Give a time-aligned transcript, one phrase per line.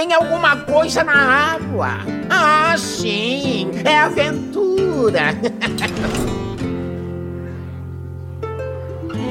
[0.00, 1.98] Tem alguma coisa na água.
[2.30, 5.34] Ah, sim, é aventura.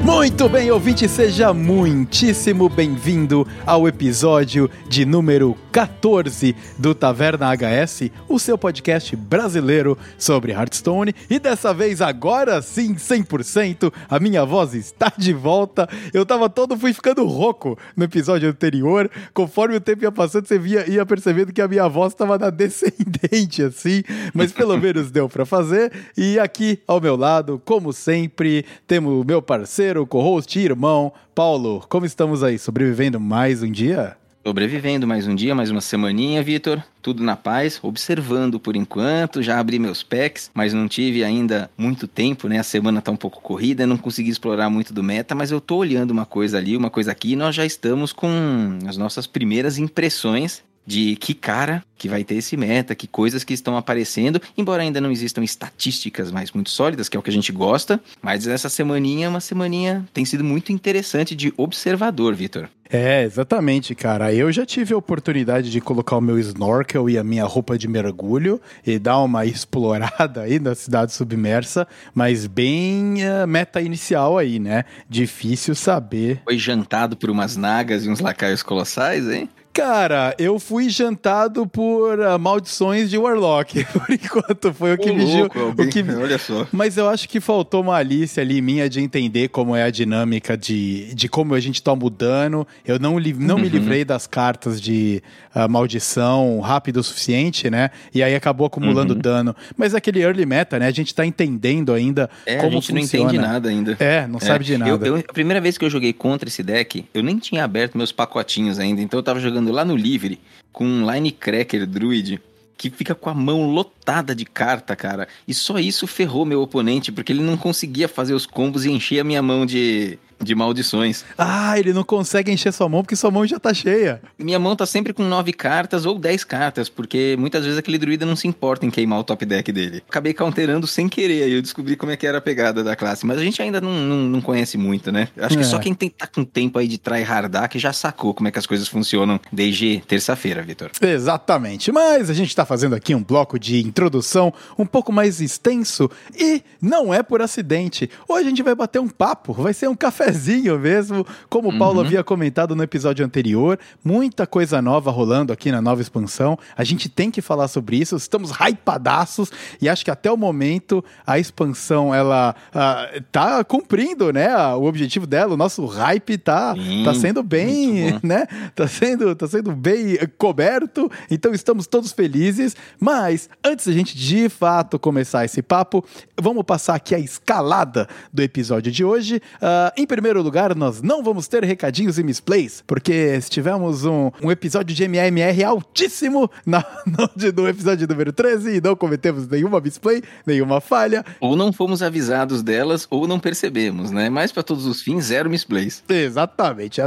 [0.09, 8.39] Muito bem, ouvinte, seja muitíssimo bem-vindo ao episódio de número 14 do Taverna HS, o
[8.39, 11.13] seu podcast brasileiro sobre Hearthstone.
[11.29, 15.87] E dessa vez, agora sim, 100%, a minha voz está de volta.
[16.11, 19.09] Eu tava todo, fui ficando rouco no episódio anterior.
[19.31, 22.49] Conforme o tempo ia passando, você via, ia percebendo que a minha voz estava na
[22.51, 24.03] descendente, assim.
[24.33, 25.91] Mas pelo menos deu para fazer.
[26.17, 31.85] E aqui ao meu lado, como sempre, temos o meu parceiro, co-host, irmão, Paulo.
[31.89, 32.57] Como estamos aí?
[32.57, 34.17] Sobrevivendo mais um dia?
[34.45, 36.81] Sobrevivendo mais um dia, mais uma semaninha, Vitor.
[37.01, 39.43] Tudo na paz, observando por enquanto.
[39.43, 42.57] Já abri meus packs, mas não tive ainda muito tempo, né?
[42.57, 45.75] A semana tá um pouco corrida, não consegui explorar muito do meta, mas eu tô
[45.75, 49.77] olhando uma coisa ali, uma coisa aqui, e nós já estamos com as nossas primeiras
[49.77, 54.81] impressões de que cara que vai ter esse meta, que coisas que estão aparecendo, embora
[54.81, 58.47] ainda não existam estatísticas mais muito sólidas, que é o que a gente gosta, mas
[58.47, 62.69] essa semaninha é uma semaninha tem sido muito interessante de observador, Vitor.
[62.89, 64.33] É, exatamente, cara.
[64.33, 67.87] Eu já tive a oportunidade de colocar o meu snorkel e a minha roupa de
[67.87, 74.57] mergulho e dar uma explorada aí na cidade submersa, mas bem uh, meta inicial aí,
[74.57, 74.85] né?
[75.07, 76.41] Difícil saber.
[76.43, 79.47] Foi jantado por umas nagas e uns lacaios colossais, hein?
[79.71, 83.85] Cara, eu fui jantado por uh, maldições de Warlock.
[83.93, 86.67] Por enquanto, foi o que me louco, o que Olha só.
[86.71, 91.13] Mas eu acho que faltou malícia ali minha de entender como é a dinâmica de,
[91.13, 92.67] de como a gente tá mudando.
[92.85, 93.61] Eu não, li, não uhum.
[93.61, 95.21] me livrei das cartas de
[95.55, 97.91] uh, maldição rápido o suficiente, né?
[98.13, 99.19] E aí acabou acumulando uhum.
[99.19, 99.55] dano.
[99.77, 100.87] Mas aquele early meta, né?
[100.87, 103.23] A gente tá entendendo ainda é, como a gente funciona.
[103.25, 103.97] não entende nada ainda.
[103.99, 104.41] É, não é.
[104.41, 105.07] sabe de nada.
[105.07, 107.97] Eu, eu, a primeira vez que eu joguei contra esse deck, eu nem tinha aberto
[107.97, 109.01] meus pacotinhos ainda.
[109.01, 110.39] Então eu tava jogando lá no Livre
[110.71, 112.41] com um Linecracker Druid
[112.77, 115.27] que fica com a mão lotada de carta, cara.
[115.45, 119.19] E só isso ferrou meu oponente, porque ele não conseguia fazer os combos e encher
[119.19, 121.23] a minha mão de, de maldições.
[121.37, 124.21] Ah, ele não consegue encher sua mão porque sua mão já tá cheia.
[124.37, 128.25] Minha mão tá sempre com nove cartas ou dez cartas, porque muitas vezes aquele druida
[128.25, 130.03] não se importa em queimar o top deck dele.
[130.07, 133.25] Acabei counterando sem querer, aí eu descobri como é que era a pegada da classe.
[133.25, 135.27] Mas a gente ainda não, não, não conhece muito, né?
[135.37, 135.57] Acho é.
[135.57, 138.51] que só quem tem, tá com tempo aí de tryhardar que já sacou como é
[138.51, 140.91] que as coisas funcionam desde terça-feira, Vitor.
[141.01, 141.91] Exatamente.
[141.91, 146.63] Mas a gente tá fazendo aqui um bloco de introdução um pouco mais extenso e
[146.81, 148.09] não é por acidente.
[148.27, 151.77] Hoje a gente vai bater um papo, vai ser um café cafezinho mesmo, como o
[151.77, 152.05] Paulo uhum.
[152.05, 153.79] havia comentado no episódio anterior.
[154.03, 156.57] Muita coisa nova rolando aqui na nova expansão.
[156.77, 158.15] A gente tem que falar sobre isso.
[158.15, 159.51] Estamos hypadaços
[159.81, 165.25] e acho que até o momento a expansão ela uh, tá cumprindo, né, o objetivo
[165.25, 165.53] dela.
[165.53, 168.45] O nosso hype tá, Sim, tá sendo bem, né?
[168.75, 171.11] Tá sendo, tá sendo bem coberto.
[171.29, 172.75] Então estamos todos felizes.
[172.99, 176.03] Mas antes da gente de fato começar esse papo,
[176.39, 179.41] vamos passar aqui a escalada do episódio de hoje.
[179.55, 184.51] Uh, em primeiro lugar, nós não vamos ter recadinhos e misplays, porque tivemos um, um
[184.51, 190.21] episódio de MMR altíssimo na, no, no, episódio número 13 e não cometemos nenhuma misplay,
[190.45, 191.23] nenhuma falha.
[191.39, 194.29] Ou não fomos avisados delas, ou não percebemos, né?
[194.29, 196.03] Mas para todos os fins, zero misplays.
[196.09, 196.99] Exatamente.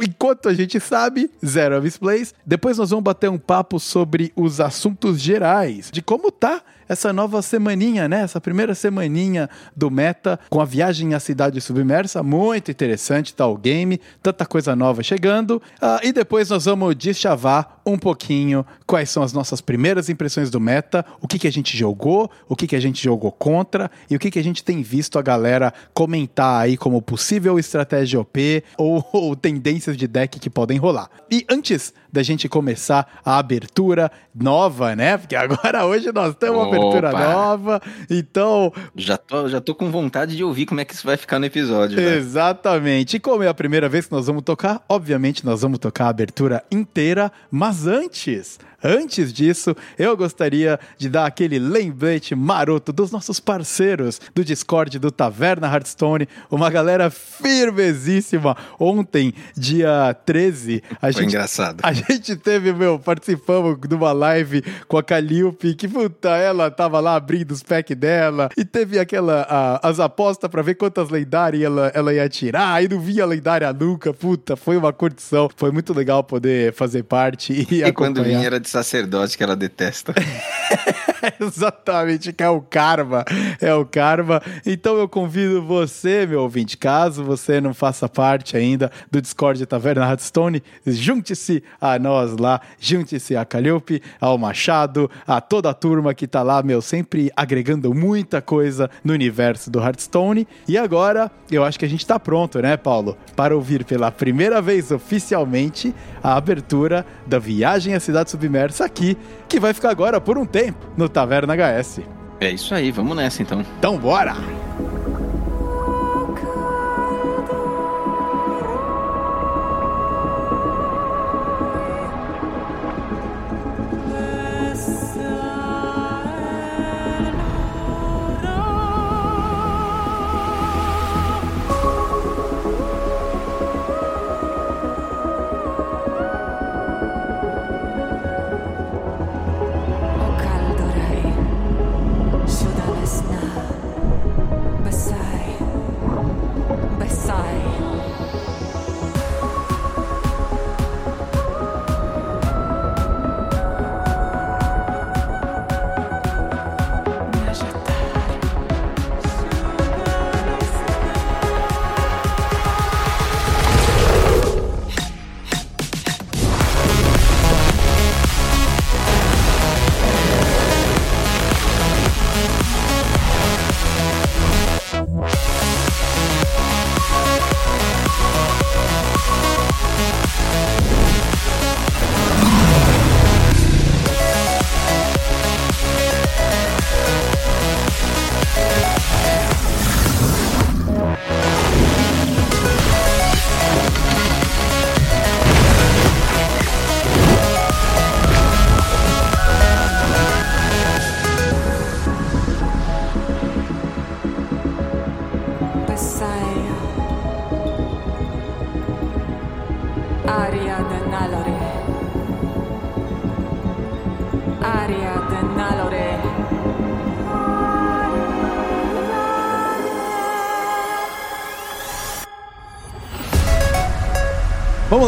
[0.00, 2.32] Enquanto a gente sabe, zero misplays.
[2.46, 7.40] Depois nós vamos bater um papo sobre os assuntos gerais, de como tá essa nova
[7.40, 8.22] semaninha, né?
[8.22, 12.20] Essa primeira semaninha do meta com a viagem à cidade submersa.
[12.20, 15.62] Muito interessante, tá o game, tanta coisa nova chegando.
[15.80, 20.60] Uh, e depois nós vamos deschavar um pouquinho quais são as nossas primeiras impressões do
[20.60, 24.16] meta, o que, que a gente jogou, o que, que a gente jogou contra e
[24.16, 28.64] o que, que a gente tem visto a galera comentar aí como possível estratégia OP
[28.76, 31.08] ou, ou tendências de deck que podem rolar.
[31.30, 35.16] E antes da gente começar a abertura nova, né?
[35.16, 38.72] Porque agora hoje nós temos uma abertura nova, então...
[38.96, 41.46] Já tô, já tô com vontade de ouvir como é que isso vai ficar no
[41.46, 41.96] episódio.
[41.96, 42.16] Né?
[42.16, 43.16] Exatamente.
[43.16, 46.08] E como é a primeira vez que nós vamos tocar, obviamente nós vamos tocar a
[46.08, 53.38] abertura inteira, mas antes Antes disso, eu gostaria de dar aquele lembrete maroto dos nossos
[53.38, 58.56] parceiros do Discord do Taverna Hearthstone, uma galera firmezíssima.
[58.78, 61.24] Ontem, dia 13, a Foi gente.
[61.26, 61.80] engraçado.
[61.82, 67.00] A gente teve, meu, participamos de uma live com a Calliope, que puta, ela tava
[67.00, 69.46] lá abrindo os packs dela, e teve aquela.
[69.48, 73.70] A, as apostas para ver quantas lendárias ela, ela ia tirar, aí não via lendária
[73.72, 75.50] nunca, puta, foi uma curtição.
[75.54, 79.56] Foi muito legal poder fazer parte e, e quando vinha era de sacerdote que ela
[79.56, 80.14] detesta.
[81.40, 83.24] Exatamente, que é o karma.
[83.60, 84.42] É o karma.
[84.64, 90.06] Então eu convido você, meu ouvinte, caso você não faça parte ainda do Discord Taverna
[90.06, 96.26] Hearthstone, junte-se a nós lá, junte-se a Calhope, ao Machado, a toda a turma que
[96.26, 100.46] tá lá, meu, sempre agregando muita coisa no universo do Hearthstone.
[100.66, 103.16] E agora, eu acho que a gente tá pronto, né, Paulo?
[103.36, 109.16] Para ouvir pela primeira vez oficialmente a abertura da Viagem à Cidade Submersa aqui,
[109.48, 112.00] que vai ficar agora por um tempo no Taverna HS.
[112.40, 113.64] É isso aí, vamos nessa então.
[113.78, 114.34] Então bora!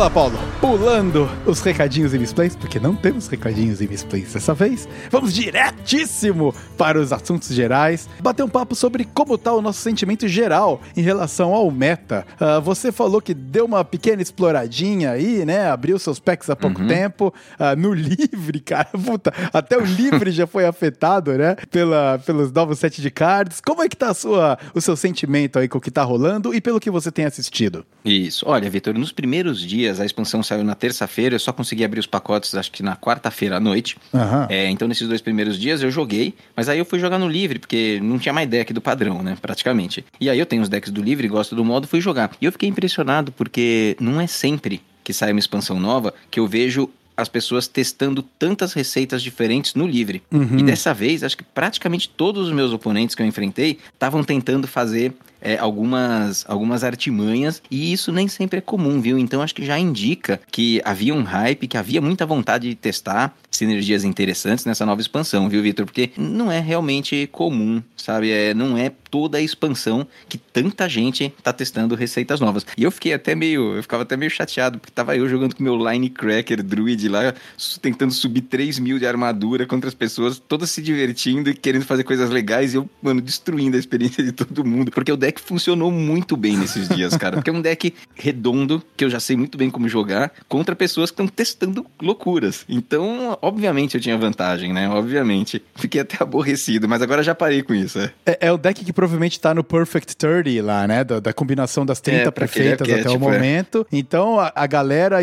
[0.02, 0.38] Vamos lá, Paulo.
[0.60, 4.89] Pulando os recadinhos e misplays, porque não temos recadinhos e misplays dessa vez.
[5.11, 8.09] Vamos diretíssimo para os assuntos gerais.
[8.21, 12.25] Bater um papo sobre como está o nosso sentimento geral em relação ao meta.
[12.39, 15.69] Ah, você falou que deu uma pequena exploradinha aí, né?
[15.69, 17.35] Abriu seus packs há pouco tempo.
[17.59, 18.89] Ah, no livre, cara.
[19.05, 21.56] Puta, até o livre já foi afetado, né?
[21.71, 23.61] Pela, pelos novos sets de cards.
[23.61, 26.55] Como é que tá a sua, o seu sentimento aí com o que tá rolando
[26.55, 27.85] e pelo que você tem assistido?
[28.05, 28.44] Isso.
[28.49, 32.06] Olha, Vitor, nos primeiros dias, a expansão saiu na terça-feira, eu só consegui abrir os
[32.06, 33.96] pacotes, acho que na quarta-feira à noite.
[34.14, 34.46] Aham.
[34.50, 37.58] É, então, nesses dois primeiros dias eu joguei, mas aí eu fui jogar no livre,
[37.58, 39.37] porque não tinha mais deck do padrão, né?
[39.40, 40.05] Praticamente.
[40.20, 42.31] E aí eu tenho os decks do livre, gosto do modo, fui jogar.
[42.40, 46.46] E eu fiquei impressionado, porque não é sempre que sai uma expansão nova que eu
[46.46, 50.23] vejo as pessoas testando tantas receitas diferentes no livre.
[50.58, 54.67] E dessa vez, acho que praticamente todos os meus oponentes que eu enfrentei estavam tentando
[54.67, 55.12] fazer
[55.43, 59.19] é, algumas, algumas artimanhas, e isso nem sempre é comum, viu?
[59.19, 63.35] Então acho que já indica que havia um hype, que havia muita vontade de testar
[63.50, 65.85] sinergias interessantes nessa nova expansão, viu, Vitor?
[65.85, 68.31] Porque não é realmente comum, sabe?
[68.31, 72.67] É, não é toda a expansão que tanta gente tá testando receitas novas.
[72.77, 75.62] E eu fiquei até meio, eu ficava até meio chateado, porque tava eu jogando com
[75.62, 77.35] meu Linecracker Druid lá,
[77.81, 82.05] tentando subir 3 mil de armadura contra as pessoas, todas se divertindo e querendo fazer
[82.05, 84.91] coisas legais, e eu, mano, destruindo a experiência de todo mundo.
[84.91, 87.36] Porque o deck funcionou muito bem nesses dias, cara.
[87.36, 91.10] Porque é um deck redondo, que eu já sei muito bem como jogar, contra pessoas
[91.10, 92.65] que estão testando loucuras.
[92.69, 94.89] Então, obviamente eu tinha vantagem, né?
[94.89, 95.62] Obviamente.
[95.74, 98.12] Fiquei até aborrecido, mas agora já parei com isso, é.
[98.27, 101.05] É, é o deck que provavelmente tá no Perfect 30 lá, né?
[101.05, 103.19] Da, da combinação das 30 É, perfeitas até o é.
[103.19, 103.86] momento.
[103.91, 105.19] Então a, a galera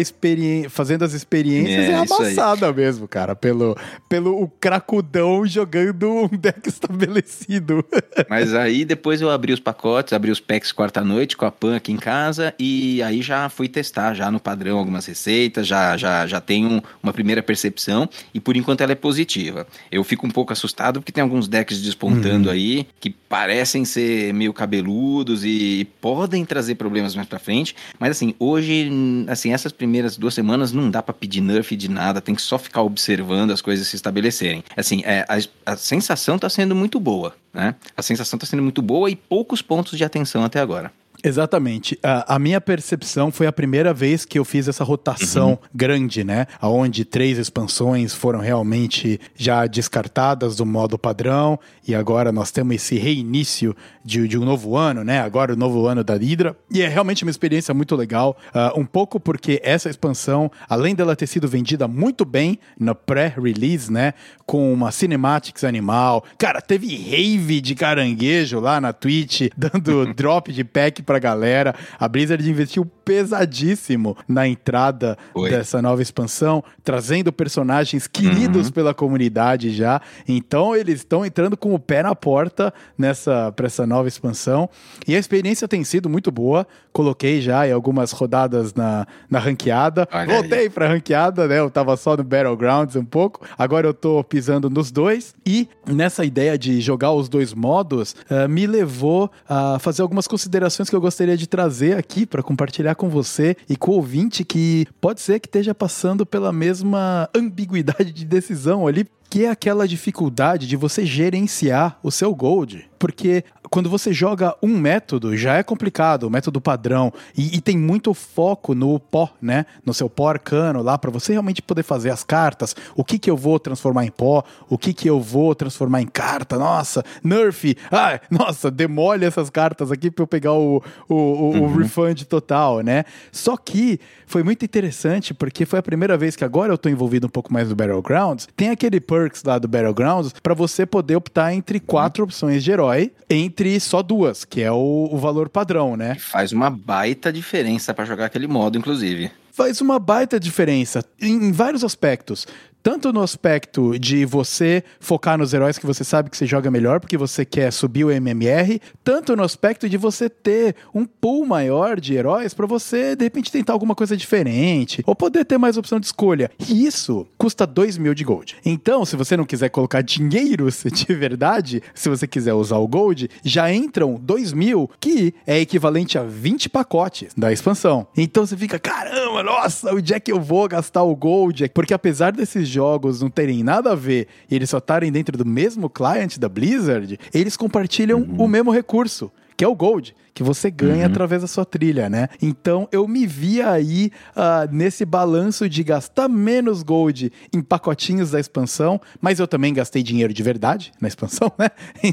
[0.70, 3.36] fazendo as experiências é, É, amassada mesmo, cara.
[3.36, 7.86] Pelo, pelo o cracudão jogando um deck estabelecido.
[8.30, 11.92] Mas aí depois eu abri os pacotes, abri os packs quarta-noite com a Pan aqui
[11.92, 16.42] em casa e aí já fui testar já no padrão algumas receitas, já, já, já
[16.42, 19.68] tenho uma primeira percepção e por enquanto ela é positiva.
[19.92, 24.54] Eu fico um pouco assustado porque tem alguns decks despontando aí que parecem ser meio
[24.54, 28.90] cabeludos e podem trazer problemas mais pra frente, mas assim, hoje,
[29.28, 32.58] assim, essas primeiras duas semanas não dá pra pedir nerf de nada, tem que só
[32.58, 34.64] ficar observando as coisas se estabelecerem.
[34.76, 37.76] Assim, é, a, a sensação tá sendo muito boa, né?
[37.96, 40.92] A sensação tá sendo muito boa e poucos pontos de atenção até agora.
[41.24, 42.00] Exatamente.
[42.02, 46.48] A, a minha percepção foi a primeira vez que eu fiz essa rotação grande, né?
[46.62, 52.98] Onde três expansões foram realmente já descartadas do modo padrão e agora nós temos esse
[52.98, 55.20] reinício de, de um novo ano, né?
[55.20, 56.56] Agora o novo ano da Hydra.
[56.72, 58.38] E é realmente uma experiência muito legal.
[58.54, 63.92] ah, um pouco porque essa expansão, além dela ter sido vendida muito bem no pré-release,
[63.92, 64.14] né?
[64.46, 66.24] Com uma cinematics animal.
[66.38, 71.74] Cara, teve rave de caranguejo lá na Twitch, dando drop de pack pra galera.
[72.00, 75.50] A Blizzard investiu pesadíssimo na entrada Foi.
[75.50, 80.00] dessa nova expansão, trazendo personagens queridos pela comunidade já.
[80.28, 84.70] Então eles estão entrando com o pé na porta nessa para essa nova expansão.
[85.08, 86.68] E a experiência tem sido muito boa.
[86.94, 90.08] Coloquei já em algumas rodadas na, na ranqueada.
[90.14, 91.58] Olha Voltei pra ranqueada, né?
[91.58, 93.44] Eu tava só no Battlegrounds um pouco.
[93.58, 95.34] Agora eu tô pisando nos dois.
[95.44, 100.88] E nessa ideia de jogar os dois modos, eh, me levou a fazer algumas considerações
[100.88, 104.88] que eu gostaria de trazer aqui para compartilhar com você e com o ouvinte que
[105.00, 109.08] pode ser que esteja passando pela mesma ambiguidade de decisão ali.
[109.30, 112.90] Que é aquela dificuldade de você gerenciar o seu gold.
[112.98, 117.78] Porque quando você joga um método, já é complicado, o método padrão, e, e tem
[117.78, 119.66] muito foco no pó, né?
[119.86, 122.76] No seu pó arcano lá, para você realmente poder fazer as cartas.
[122.96, 124.44] O que que eu vou transformar em pó?
[124.68, 126.58] O que que eu vou transformar em carta?
[126.58, 127.78] Nossa, nerf!
[127.92, 132.82] Ah, nossa, demole essas cartas aqui para eu pegar o, o, o, o refund total,
[132.82, 133.06] né?
[133.32, 137.28] Só que foi muito interessante porque foi a primeira vez que agora eu tô envolvido
[137.28, 138.48] um pouco mais no Battlegrounds.
[138.56, 143.12] Tem aquele perks lá do Battlegrounds para você poder optar entre quatro opções de herói,
[143.30, 146.16] entre só duas, que é o, o valor padrão, né?
[146.16, 149.32] Faz uma baita diferença pra jogar aquele modo, inclusive.
[149.52, 152.48] faz uma baita diferença em vários aspectos.
[152.82, 157.00] Tanto no aspecto de você focar nos heróis que você sabe que você joga melhor,
[157.00, 162.00] porque você quer subir o MMR, tanto no aspecto de você ter um pool maior
[162.00, 166.00] de heróis para você, de repente, tentar alguma coisa diferente, ou poder ter mais opção
[166.00, 166.50] de escolha.
[166.70, 168.56] E isso custa 2 mil de gold.
[168.66, 173.30] Então, se você não quiser colocar dinheiros de verdade, se você quiser usar o gold,
[173.44, 178.08] já entram 2 mil, que é equivalente a 20 pacotes da expansão.
[178.16, 181.70] Então você fica, caramba, nossa, onde é que eu vou gastar o gold?
[181.74, 185.46] Porque apesar desses jogos não terem nada a ver e eles só estarem dentro do
[185.46, 189.32] mesmo client da Blizzard, eles compartilham o mesmo recurso.
[189.58, 192.30] Que é o Gold, que você ganha através da sua trilha, né?
[192.42, 198.40] Então eu me vi aí ah, nesse balanço de gastar menos Gold em pacotinhos da
[198.40, 201.70] expansão, mas eu também gastei dinheiro de verdade na expansão, né?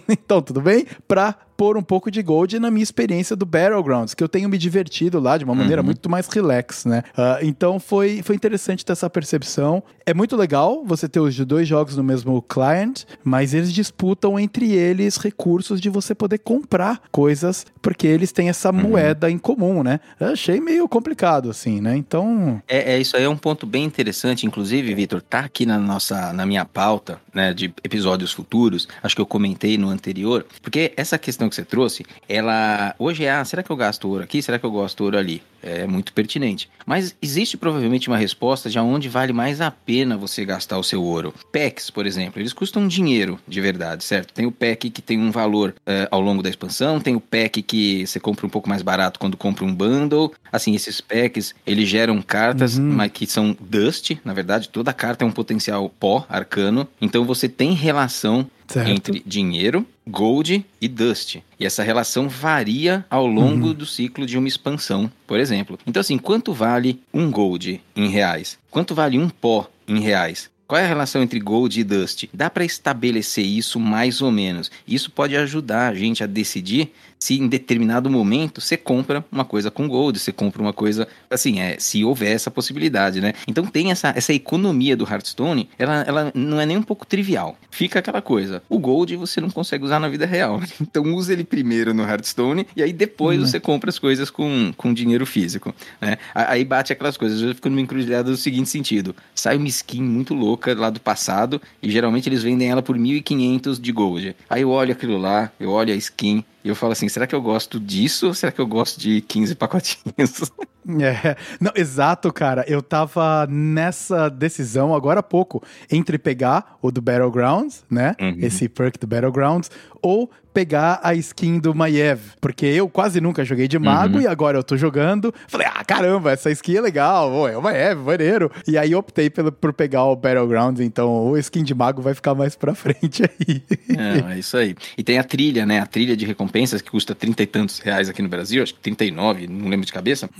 [0.08, 0.86] então tudo bem?
[1.06, 4.58] Pra pôr um pouco de gold na minha experiência do Battlegrounds, que eu tenho me
[4.58, 7.02] divertido lá de uma maneira muito mais relax, né?
[7.16, 9.82] Ah, então foi, foi interessante ter essa percepção.
[10.04, 14.72] É muito legal você ter os dois jogos no mesmo client, mas eles disputam entre
[14.72, 20.00] eles recursos de você poder comprar coisas, porque eles têm essa moeda em comum, né?
[20.18, 21.96] Eu achei meio complicado, assim, né?
[21.96, 22.62] Então.
[22.68, 26.32] É, é, isso aí é um ponto bem interessante, inclusive, Vitor, tá aqui na nossa,
[26.32, 28.88] na minha pauta, né, de episódios futuros.
[29.02, 33.32] Acho que eu comentei no anterior, porque essa questão que você trouxe, ela hoje é,
[33.32, 34.42] ah, será que eu gasto ouro aqui?
[34.42, 35.42] Será que eu gasto ouro ali?
[35.62, 36.70] É muito pertinente.
[36.84, 41.02] Mas existe provavelmente uma resposta de onde vale mais a pena você gastar o seu
[41.02, 41.34] ouro.
[41.52, 44.32] Packs, por exemplo, eles custam dinheiro de verdade, certo?
[44.32, 47.62] Tem o pack que tem um valor eh, ao longo da expansão, tem o pack
[47.62, 50.32] que você compra um pouco mais barato quando compra um bundle.
[50.52, 55.28] Assim, esses packs, eles geram cartas, mas que são dust, na verdade, toda carta é
[55.28, 56.88] um potencial pó arcano.
[57.00, 58.88] Então você tem relação Certo.
[58.90, 61.36] entre dinheiro, gold e dust.
[61.58, 65.78] E essa relação varia ao longo do ciclo de uma expansão, por exemplo.
[65.86, 68.58] Então, assim, quanto vale um gold em reais?
[68.70, 70.50] Quanto vale um pó em reais?
[70.66, 72.24] Qual é a relação entre gold e dust?
[72.34, 74.68] Dá para estabelecer isso mais ou menos.
[74.86, 79.70] Isso pode ajudar a gente a decidir se em determinado momento você compra uma coisa
[79.70, 83.32] com gold, você compra uma coisa assim, é, se houver essa possibilidade, né?
[83.46, 87.56] Então tem essa, essa economia do Hearthstone, ela, ela não é nem um pouco trivial.
[87.70, 90.60] Fica aquela coisa, o gold você não consegue usar na vida real.
[90.96, 94.94] Então usa ele primeiro no Hearthstone e aí depois você compra as coisas com, com
[94.94, 96.16] dinheiro físico, né?
[96.34, 100.32] Aí bate aquelas coisas, eu fico numa encruzilhada do seguinte sentido, sai uma skin muito
[100.32, 104.36] louca lá do passado e geralmente eles vendem ela por 1.500 de gold.
[104.48, 107.34] Aí eu olho aquilo lá, eu olho a skin e eu falo assim, será que
[107.34, 110.50] eu gosto disso ou será que eu gosto de 15 pacotinhos?
[110.88, 112.64] É, não, exato, cara.
[112.68, 118.14] Eu tava nessa decisão agora há pouco entre pegar o do Battlegrounds, né?
[118.20, 118.36] Uhum.
[118.38, 119.68] Esse perk do Battlegrounds,
[120.06, 122.18] ou pegar a skin do Maiev.
[122.40, 124.22] Porque eu quase nunca joguei de mago Uhum.
[124.22, 125.34] e agora eu tô jogando.
[125.48, 128.50] Falei, ah, caramba, essa skin é legal, ô, é o Maiev, maneiro.
[128.66, 132.34] E aí optei pelo, por pegar o Battlegrounds, então o skin de mago vai ficar
[132.34, 133.62] mais pra frente aí.
[133.94, 134.74] Não, é isso aí.
[134.96, 135.80] E tem a trilha, né?
[135.80, 138.80] A trilha de recompensas que custa 30 e tantos reais aqui no Brasil, acho que
[138.80, 140.30] 39, não lembro de cabeça,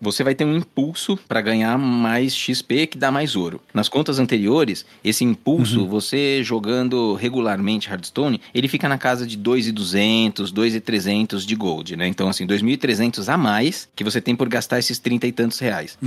[0.00, 3.60] você vai ter um impulso para ganhar mais XP que dá mais ouro.
[3.72, 10.50] Nas contas anteriores, esse impulso, você jogando regularmente Hearthstone, ele fica na casa de 2,200,
[10.52, 12.06] 2,300 de gold, né?
[12.06, 15.98] Então, assim, 2.300 a mais que você tem por gastar esses 30 e tantos reais.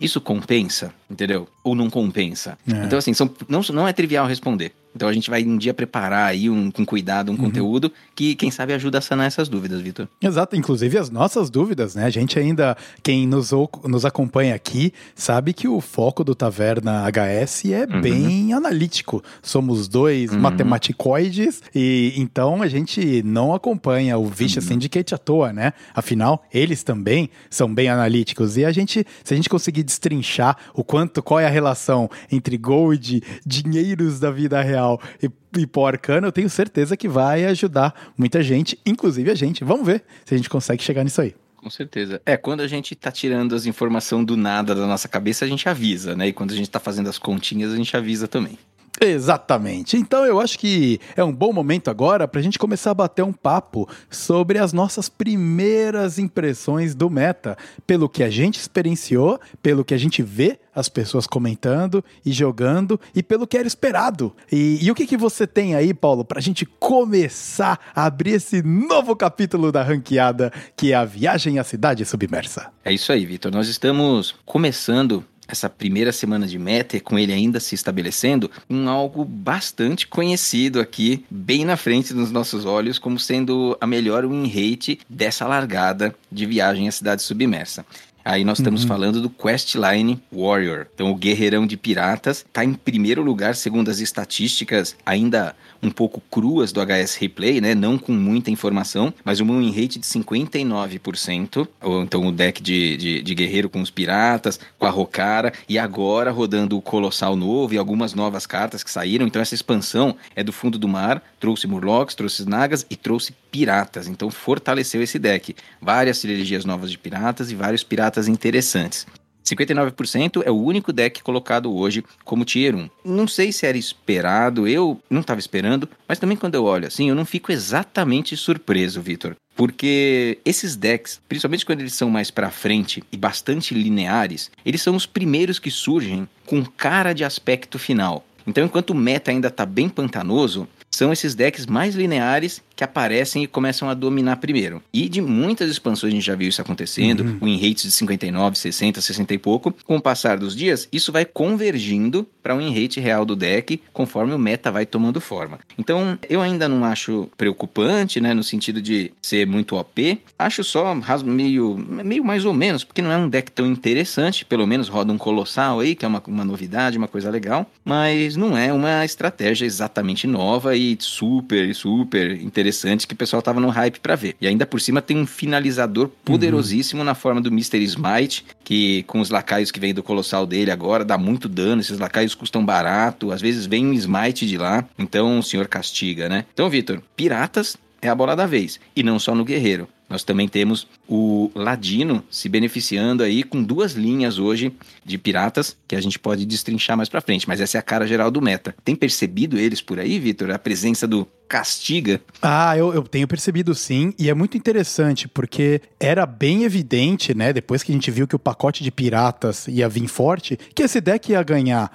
[0.00, 1.48] Isso compensa, entendeu?
[1.62, 2.58] Ou não compensa?
[2.66, 2.84] É.
[2.84, 4.72] Então, assim, são, não, não é trivial responder.
[4.94, 8.50] Então a gente vai um dia preparar aí um, com cuidado um conteúdo que, quem
[8.50, 10.06] sabe, ajuda a sanar essas dúvidas, Vitor.
[10.20, 12.04] Exato, inclusive as nossas dúvidas, né?
[12.04, 13.50] A gente ainda, quem nos,
[13.84, 19.22] nos acompanha aqui, sabe que o foco do Taverna HS é bem analítico.
[19.42, 25.72] Somos dois matematicoides e então a gente não acompanha o Vicious Syndicate à toa, né?
[25.94, 30.84] Afinal, eles também são bem analíticos e a gente, se a gente conseguir destrinchar o
[30.84, 34.81] quanto, qual é a relação entre gold, dinheiros da vida real
[35.22, 39.64] e e pó arcano, eu tenho certeza que vai ajudar muita gente, inclusive a gente.
[39.64, 41.34] Vamos ver se a gente consegue chegar nisso aí.
[41.56, 42.20] Com certeza.
[42.26, 45.68] É, quando a gente tá tirando as informações do nada da nossa cabeça, a gente
[45.68, 46.28] avisa, né?
[46.28, 48.58] E quando a gente tá fazendo as continhas, a gente avisa também.
[49.04, 49.96] Exatamente.
[49.96, 53.22] Então eu acho que é um bom momento agora para a gente começar a bater
[53.22, 57.56] um papo sobre as nossas primeiras impressões do meta,
[57.86, 62.98] pelo que a gente experienciou, pelo que a gente vê as pessoas comentando e jogando
[63.14, 64.34] e pelo que era esperado.
[64.50, 68.32] E, e o que, que você tem aí, Paulo, para a gente começar a abrir
[68.32, 72.70] esse novo capítulo da ranqueada que é a viagem à cidade submersa?
[72.84, 73.52] É isso aí, Vitor.
[73.52, 78.88] Nós estamos começando essa primeira semana de meta, e com ele ainda se estabelecendo, um
[78.88, 84.46] algo bastante conhecido aqui, bem na frente dos nossos olhos, como sendo a melhor win
[84.48, 87.84] rate dessa largada de viagem à cidade submersa.
[88.24, 90.86] Aí nós estamos falando do Questline Warrior.
[90.94, 96.22] Então, o guerreirão de piratas está em primeiro lugar, segundo as estatísticas ainda um pouco
[96.30, 97.74] cruas do HS Replay, né?
[97.74, 101.66] Não com muita informação, mas uma win rate de 59%.
[101.80, 105.78] Ou então o deck de, de, de guerreiro com os piratas, com a Rokara, e
[105.78, 109.26] agora rodando o Colossal novo e algumas novas cartas que saíram.
[109.26, 114.06] Então, essa expansão é do fundo do mar, trouxe Murlocs, trouxe Nagas e trouxe piratas.
[114.06, 115.56] Então, fortaleceu esse deck.
[115.80, 119.06] Várias trilogias novas de piratas e vários piratas interessantes.
[119.44, 122.88] 59% é o único deck colocado hoje como Tier 1.
[123.04, 127.08] Não sei se era esperado, eu não estava esperando, mas também quando eu olho assim,
[127.08, 129.36] eu não fico exatamente surpreso, Vitor.
[129.54, 134.96] Porque esses decks, principalmente quando eles são mais pra frente e bastante lineares, eles são
[134.96, 138.24] os primeiros que surgem com cara de aspecto final.
[138.46, 143.44] Então, enquanto o meta ainda tá bem pantanoso, são esses decks mais lineares que aparecem
[143.44, 144.82] e começam a dominar primeiro.
[144.92, 149.00] E de muitas expansões a gente já viu isso acontecendo, win rates de 59, 60,
[149.00, 149.72] 60 e pouco.
[149.84, 153.80] Com o passar dos dias, isso vai convergindo para um win rate real do deck
[153.92, 155.60] conforme o meta vai tomando forma.
[155.78, 160.18] Então, eu ainda não acho preocupante, né, no sentido de ser muito OP.
[160.36, 160.92] Acho só
[161.24, 165.12] meio, meio mais ou menos, porque não é um deck tão interessante, pelo menos roda
[165.12, 169.04] um colossal aí, que é uma, uma novidade, uma coisa legal, mas não é uma
[169.04, 172.71] estratégia exatamente nova e super, super interessante
[173.06, 174.36] que o pessoal tava no hype pra ver.
[174.40, 177.82] E ainda por cima tem um finalizador poderosíssimo na forma do Mr.
[177.82, 181.98] Smite, que com os lacaios que vem do colossal dele agora dá muito dano, esses
[181.98, 186.44] lacaios custam barato, às vezes vem um Smite de lá, então o senhor castiga, né?
[186.52, 189.88] Então, Vitor, piratas é a bola da vez, e não só no guerreiro.
[190.12, 194.70] Nós também temos o Ladino se beneficiando aí com duas linhas hoje
[195.02, 198.06] de piratas que a gente pode destrinchar mais pra frente, mas essa é a cara
[198.06, 198.74] geral do meta.
[198.84, 200.50] Tem percebido eles por aí, Vitor?
[200.50, 202.20] A presença do castiga?
[202.40, 207.52] Ah, eu, eu tenho percebido sim, e é muito interessante, porque era bem evidente, né,
[207.52, 210.98] depois que a gente viu que o pacote de piratas ia vir forte, que esse
[210.98, 211.90] deck ia ganhar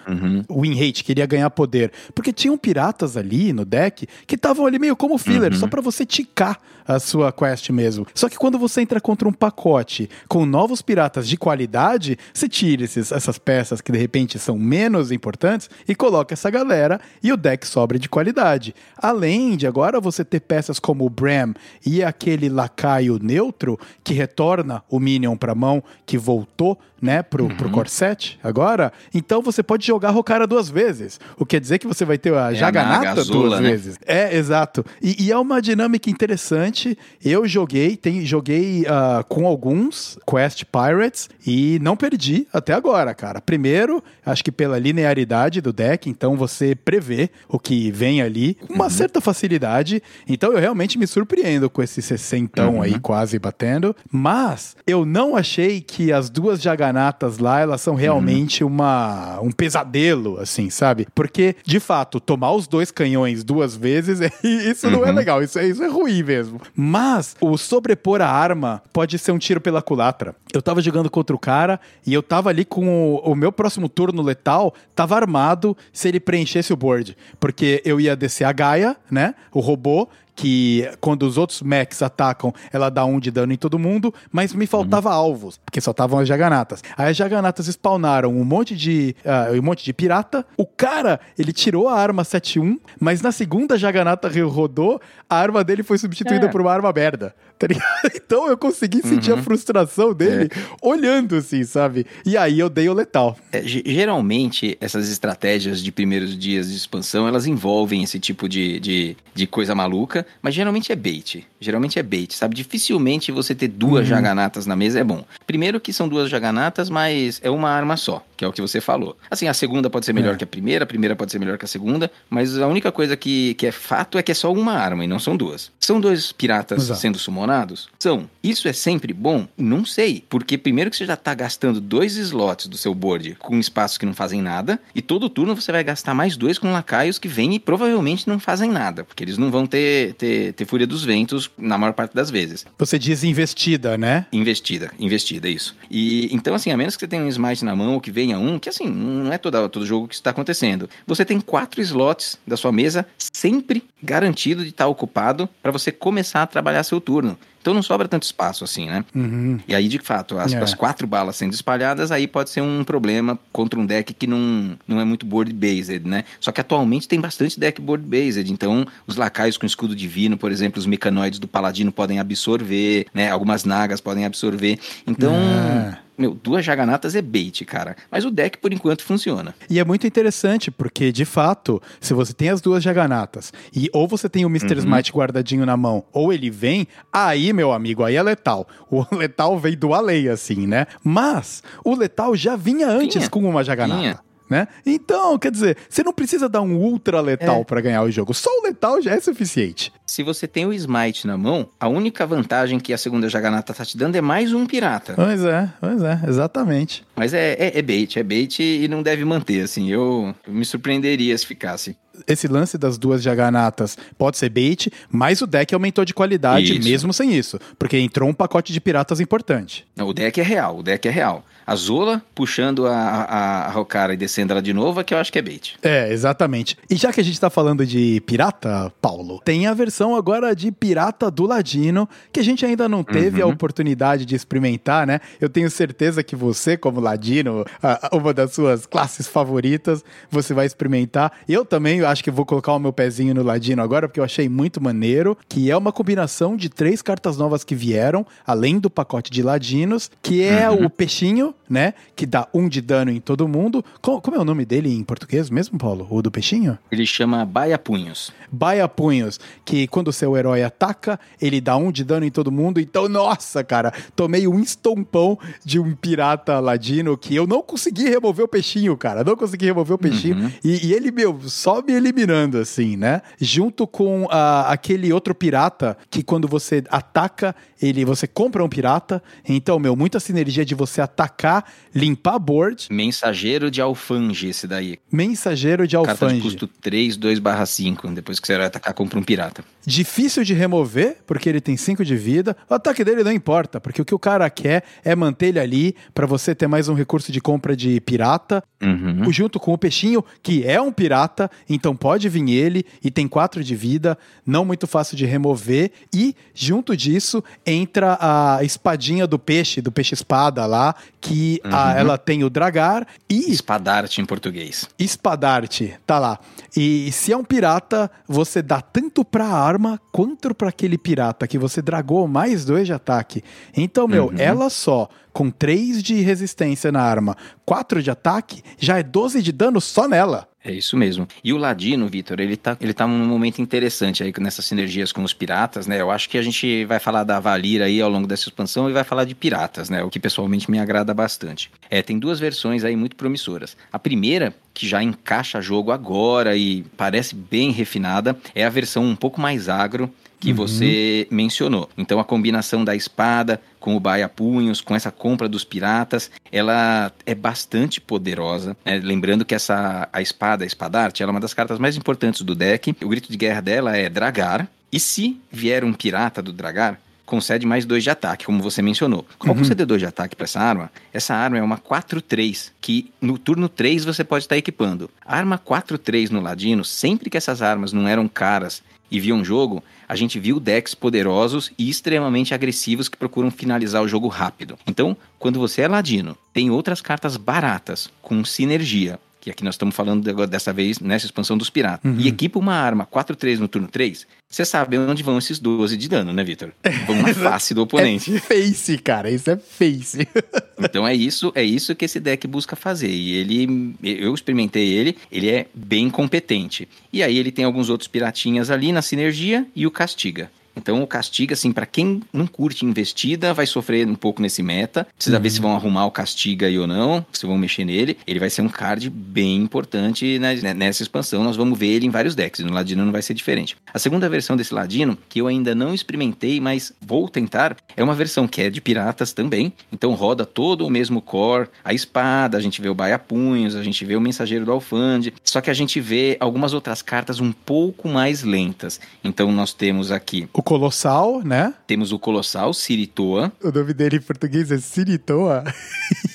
[0.48, 1.92] o win rate, que ele ia ganhar poder.
[2.14, 6.06] Porque tinham piratas ali no deck que estavam ali meio como filler, só pra você
[6.06, 8.07] ticar a sua quest mesmo.
[8.14, 12.84] Só que quando você entra contra um pacote com novos piratas de qualidade, você tira
[12.84, 17.38] esses- essas peças que de repente são menos importantes e coloca essa galera e o
[17.38, 18.74] deck sobra de qualidade.
[18.98, 21.54] Além de agora você ter peças como o Bram
[21.86, 27.70] e aquele lacaio neutro que retorna o Minion pra mão que voltou, né, pro, pro
[27.70, 31.20] Corset agora, então você pode jogar Rokara duas vezes.
[31.38, 33.70] O que quer dizer que você vai ter a a Jaganata Naga Azula, duas né?
[33.72, 34.00] vezes.
[34.06, 34.86] É, exato.
[35.02, 36.98] E, e é uma dinâmica interessante.
[37.24, 43.42] Eu joguei, tem, joguei ah, com alguns Quest Pirates e não perdi até agora, cara.
[43.42, 48.54] Primeiro, acho que pela linearidade do deck, então você prevê o que vem ali.
[48.68, 50.02] com Uma certa facilidade.
[50.28, 52.82] Então eu realmente me surpreendo com esse 60 Uhum.
[52.82, 53.96] aí quase batendo.
[54.12, 58.70] Mas eu não achei que as duas jaganatas lá, elas são realmente Uhum.
[58.70, 61.08] uma, um pesadelo, assim, sabe?
[61.16, 65.16] Porque, de fato, tomar os dois canhões duas vezes, isso não é Uhum.
[65.16, 66.60] legal, isso é, isso é ruim mesmo.
[66.76, 67.58] Mas o
[67.88, 70.36] sobrepor a arma pode ser um tiro pela culatra.
[70.54, 73.88] Eu tava jogando contra o cara e eu tava ali com o, o meu próximo
[73.88, 77.16] turno letal, tava armado se ele preenchesse o board.
[77.40, 79.36] Porque eu ia descer a Gaia, né?
[79.54, 83.78] O robô, que quando os outros mechs atacam, ela dá um de dano em todo
[83.80, 86.84] mundo, mas me faltava alvos, porque só estavam as jaganatas.
[86.96, 90.46] Aí as jaganatas spawnaram um monte de ah, um monte de pirata.
[90.56, 95.82] O cara, ele tirou a arma 7-1, mas na segunda jaganata rodou, a arma dele
[95.82, 96.50] foi substituída É.
[96.50, 97.34] por uma arma merda.
[97.58, 97.88] Tá ligado?
[98.28, 100.50] Então eu consegui sentir a frustração dele
[100.82, 102.06] olhando assim, sabe?
[102.26, 103.36] E aí eu dei o letal.
[103.52, 108.80] É, ge- geralmente, essas estratégias de primeiros dias de expansão, elas envolvem esse tipo de,
[108.80, 111.46] de, de coisa maluca, mas geralmente é bait.
[111.60, 112.56] Geralmente é bait, sabe?
[112.56, 115.24] Dificilmente você ter duas jaganatas na mesa é bom.
[115.46, 118.80] Primeiro que são duas jaganatas, mas é uma arma só, que é o que você
[118.82, 119.18] falou.
[119.30, 120.38] Assim, a segunda pode ser melhor É.
[120.38, 123.16] que a primeira, a primeira pode ser melhor que a segunda, mas a única coisa
[123.18, 125.72] que, que é fato é que é só uma arma e não são duas.
[125.80, 127.00] São dois piratas Exato.
[127.00, 127.90] sendo sumonados?
[128.00, 128.30] São.
[128.44, 129.48] Isso é sempre bom?
[129.58, 130.24] Não sei.
[130.30, 134.06] Porque primeiro que você já tá gastando dois slots do seu board com espaços que
[134.06, 137.56] não fazem nada, e todo turno você vai gastar mais dois com lacaios que vêm
[137.56, 141.50] e provavelmente não fazem nada, porque eles não vão ter, ter, ter fúria dos ventos
[141.58, 142.66] na maior parte das vezes.
[142.78, 144.26] Você diz investida, né?
[144.32, 145.76] Investida, investida, isso.
[145.90, 148.40] E então, assim, a menos que você tenha um smite na mão ou que venha
[148.40, 150.90] um, que assim, não é toda, todo jogo que está acontecendo.
[151.06, 156.44] Você tem quatro slots da sua mesa sempre garantido de estar ocupado para você começar
[156.44, 157.38] a trabalhar seu turno.
[157.68, 159.04] Então não sobra tanto espaço assim, né?
[159.14, 159.60] Uhum.
[159.68, 160.58] E aí, de fato, as, É.
[160.58, 164.78] as quatro balas sendo espalhadas, aí pode ser um problema contra um deck que não,
[164.88, 166.24] não é muito board-based, né?
[166.40, 170.80] Só que atualmente tem bastante deck board-based, então os lacaios com escudo divino, por exemplo,
[170.80, 173.30] os mecanoides do paladino podem absorver, né?
[173.30, 174.80] Algumas nagas podem absorver.
[175.06, 175.98] Então, É.
[176.18, 177.96] meu, duas jaganatas é bait, cara.
[178.10, 179.54] Mas o deck, por enquanto, funciona.
[179.70, 184.08] E é muito interessante, porque, de fato, se você tem as duas jaganatas, e ou
[184.08, 184.74] você tem o Mr.
[184.74, 184.80] Uhum.
[184.80, 188.68] Smite guardadinho na mão, ou ele vem, aí, meu amigo, aí é letal.
[188.90, 190.88] O letal vem do além, assim, né?
[191.04, 193.30] Mas o letal já vinha antes Vinha.
[193.30, 194.00] com uma jaganata.
[194.00, 194.20] Vinha.
[194.50, 194.68] Né?
[194.86, 197.64] Então, quer dizer, você não precisa dar um ultra letal É.
[197.66, 198.34] pra ganhar o jogo.
[198.34, 199.92] Só o letal já é suficiente.
[200.06, 203.84] Se você tem o Smite na mão, a única vantagem que a segunda jaganata tá
[203.84, 205.14] te dando é mais um pirata.
[205.16, 207.06] Pois é, pois é, exatamente.
[207.16, 209.90] Mas é, é, é bait, é bait e não deve manter, assim.
[209.92, 211.98] Eu, eu me surpreenderia se ficasse.
[212.26, 216.88] esse lance das duas jaganatas pode ser bait, mas o deck aumentou de qualidade Isso.
[216.90, 219.86] mesmo sem isso, porque entrou um pacote de piratas importante.
[219.96, 221.44] Não, o deck é real, o deck é real.
[221.68, 225.32] A Zola puxando a, a, a Hokara e descendo ela de novo que eu acho
[225.34, 225.76] que é bait.
[225.84, 226.78] É, exatamente.
[226.90, 230.72] E já que a gente tá falando de pirata, Paulo, tem a versão agora de
[230.72, 233.52] pirata do Ladino, que a gente ainda não teve a Uhum.
[233.52, 235.20] oportunidade de experimentar, né?
[235.42, 240.54] Eu tenho certeza que você, como Ladino, a- a- uma das suas classes favoritas, você
[240.54, 241.34] vai experimentar.
[241.50, 244.48] Eu também acho que vou colocar o meu pezinho no Ladino agora, porque eu achei
[244.48, 249.30] muito maneiro, que é uma combinação de três cartas novas que vieram, além do pacote
[249.30, 250.86] de Ladinos, que é Uhum.
[250.86, 251.94] o peixinho, né?
[252.16, 253.84] Que dá um de dano em todo mundo.
[254.02, 256.08] Co- Como, é o nome dele em português mesmo, Paulo?
[256.10, 256.78] O do peixinho?
[256.92, 258.32] Ele chama Baia Punhos.
[258.52, 262.52] Baia Punhos, que quando o seu herói ataca, ele dá um de dano em todo
[262.52, 262.80] mundo.
[262.80, 268.46] Então, nossa, cara, tomei um estompão de um pirata ladino que eu não consegui remover
[268.46, 269.24] o peixinho, cara.
[269.24, 270.38] Não consegui remover o peixinho.
[270.38, 270.52] Uhum.
[270.64, 273.22] E, e ele, meu, só me eliminando, assim, né?
[273.40, 279.22] Junto com ah, aquele outro pirata que quando você ataca, ele você compra um pirata.
[279.48, 281.57] Então, meu, muita sinergia de você atacar,
[281.94, 284.98] limpar board, Mensageiro de Alfange, esse daí.
[285.12, 286.42] mensageiro de Carta de alfange.
[286.42, 288.08] custo 3, 2 barra 5.
[288.10, 289.64] Depois que você vai atacar, compra um pirata.
[289.86, 292.56] Difícil de remover, porque ele tem 5 de vida.
[292.70, 295.96] O ataque dele não importa, porque o que o cara quer é manter ele ali
[296.14, 299.32] pra você ter mais um recurso de compra de pirata, Uhum.
[299.32, 303.64] junto com o peixinho, que é um pirata, então pode vir ele e tem 4
[303.64, 304.16] de vida,
[304.46, 305.92] não muito fácil de remover.
[306.14, 311.98] E junto disso entra a espadinha do peixe, do peixe espada lá, que a- Uhum.
[311.98, 314.88] ela tem o dragar e Espadarte em português.
[315.00, 316.40] Espadarte, tá lá.
[316.76, 321.58] E se é um pirata, você dá tanto pra arma quanto pra aquele pirata que
[321.58, 323.44] você dragou mais dois de ataque.
[323.76, 324.36] Então, meu, Uhum.
[324.38, 329.52] ela só com 3 de resistência na arma, 4 de ataque, já é 12 de
[329.52, 330.48] dano só nela.
[330.68, 331.26] É isso mesmo.
[331.42, 335.24] E o Ladino, Vitor, ele tá, ele tá num momento interessante aí nessas sinergias com
[335.24, 336.02] os piratas, né?
[336.02, 338.94] Eu acho que a gente vai falar da Valir aí ao longo dessa expansão e
[338.94, 340.04] vai falar de piratas, né?
[340.04, 341.72] O que pessoalmente me agrada bastante.
[341.90, 343.78] É, tem duas versões aí muito promissoras.
[343.94, 349.16] A primeira, que já encaixa jogo agora e parece bem refinada, é a versão um
[349.16, 350.56] pouco mais agro, que Uhum.
[350.56, 351.90] você mencionou.
[351.98, 357.34] Então a combinação da espada com o baia-punhos, com essa compra dos piratas, ela é
[357.34, 358.76] bastante poderosa.
[358.86, 359.00] né?
[359.04, 362.54] Lembrando que essa a espada, a espadarte, ela é uma das cartas mais importantes do
[362.56, 362.96] deck.
[363.04, 364.68] O grito de guerra dela é Dragar.
[364.92, 369.26] E se vier um pirata do Dragar, concede mais dois de ataque, como você mencionou.
[369.40, 373.38] Ao conceder dois de ataque para essa arma, essa arma é uma 4-3, que no
[373.38, 375.10] turno 3 você pode estar equipando.
[375.26, 379.84] A arma 4-3 no Ladino, sempre que essas armas não eram caras e viam jogo,
[380.08, 384.78] a gente viu decks poderosos e extremamente agressivos que procuram finalizar o jogo rápido.
[384.88, 389.96] Então, quando você é ladino, tem outras cartas baratas com sinergia, que aqui nós estamos
[389.96, 393.88] falando de- dessa vez nessa expansão dos piratas, e equipa uma arma 4-3 no turno
[393.88, 396.72] 3, você sabe onde vão esses 12 de dano, né, Vitor?
[397.06, 398.36] Vão na face do oponente.
[398.36, 399.30] É face, cara.
[399.32, 400.28] Isso é face.
[400.80, 403.10] Então é isso, é isso que esse deck busca fazer.
[403.10, 406.88] E ele, eu experimentei ele, ele é bem competente.
[407.12, 410.52] E aí ele tem alguns outros piratinhas ali na sinergia e o castiga.
[410.78, 415.08] Então o castiga, assim, pra quem não curte investida, vai sofrer um pouco nesse meta.
[415.16, 418.18] Precisa ver se vão arrumar o castiga aí ou não, se vão mexer nele.
[418.28, 421.44] Ele vai ser um card bem importante né, nessa expansão.
[421.44, 422.64] Nós vamos ver ele em vários decks.
[422.64, 423.76] No Ladino não vai ser diferente.
[423.94, 428.14] A segunda versão desse Ladino, que eu ainda não experimentei, mas vou tentar, é uma
[428.14, 429.74] versão que é de piratas também.
[429.92, 434.06] Então roda todo o mesmo core, a espada, a gente vê o baia-punhos, a gente
[434.06, 435.34] vê o mensageiro do Alfande.
[435.44, 439.00] Só que a gente vê algumas outras cartas um pouco mais lentas.
[439.24, 441.74] Então nós temos aqui, O Colossal, né?
[441.88, 443.54] temos o Colossal, Siritoa.
[443.64, 445.64] O nome dele em português é Siritoa.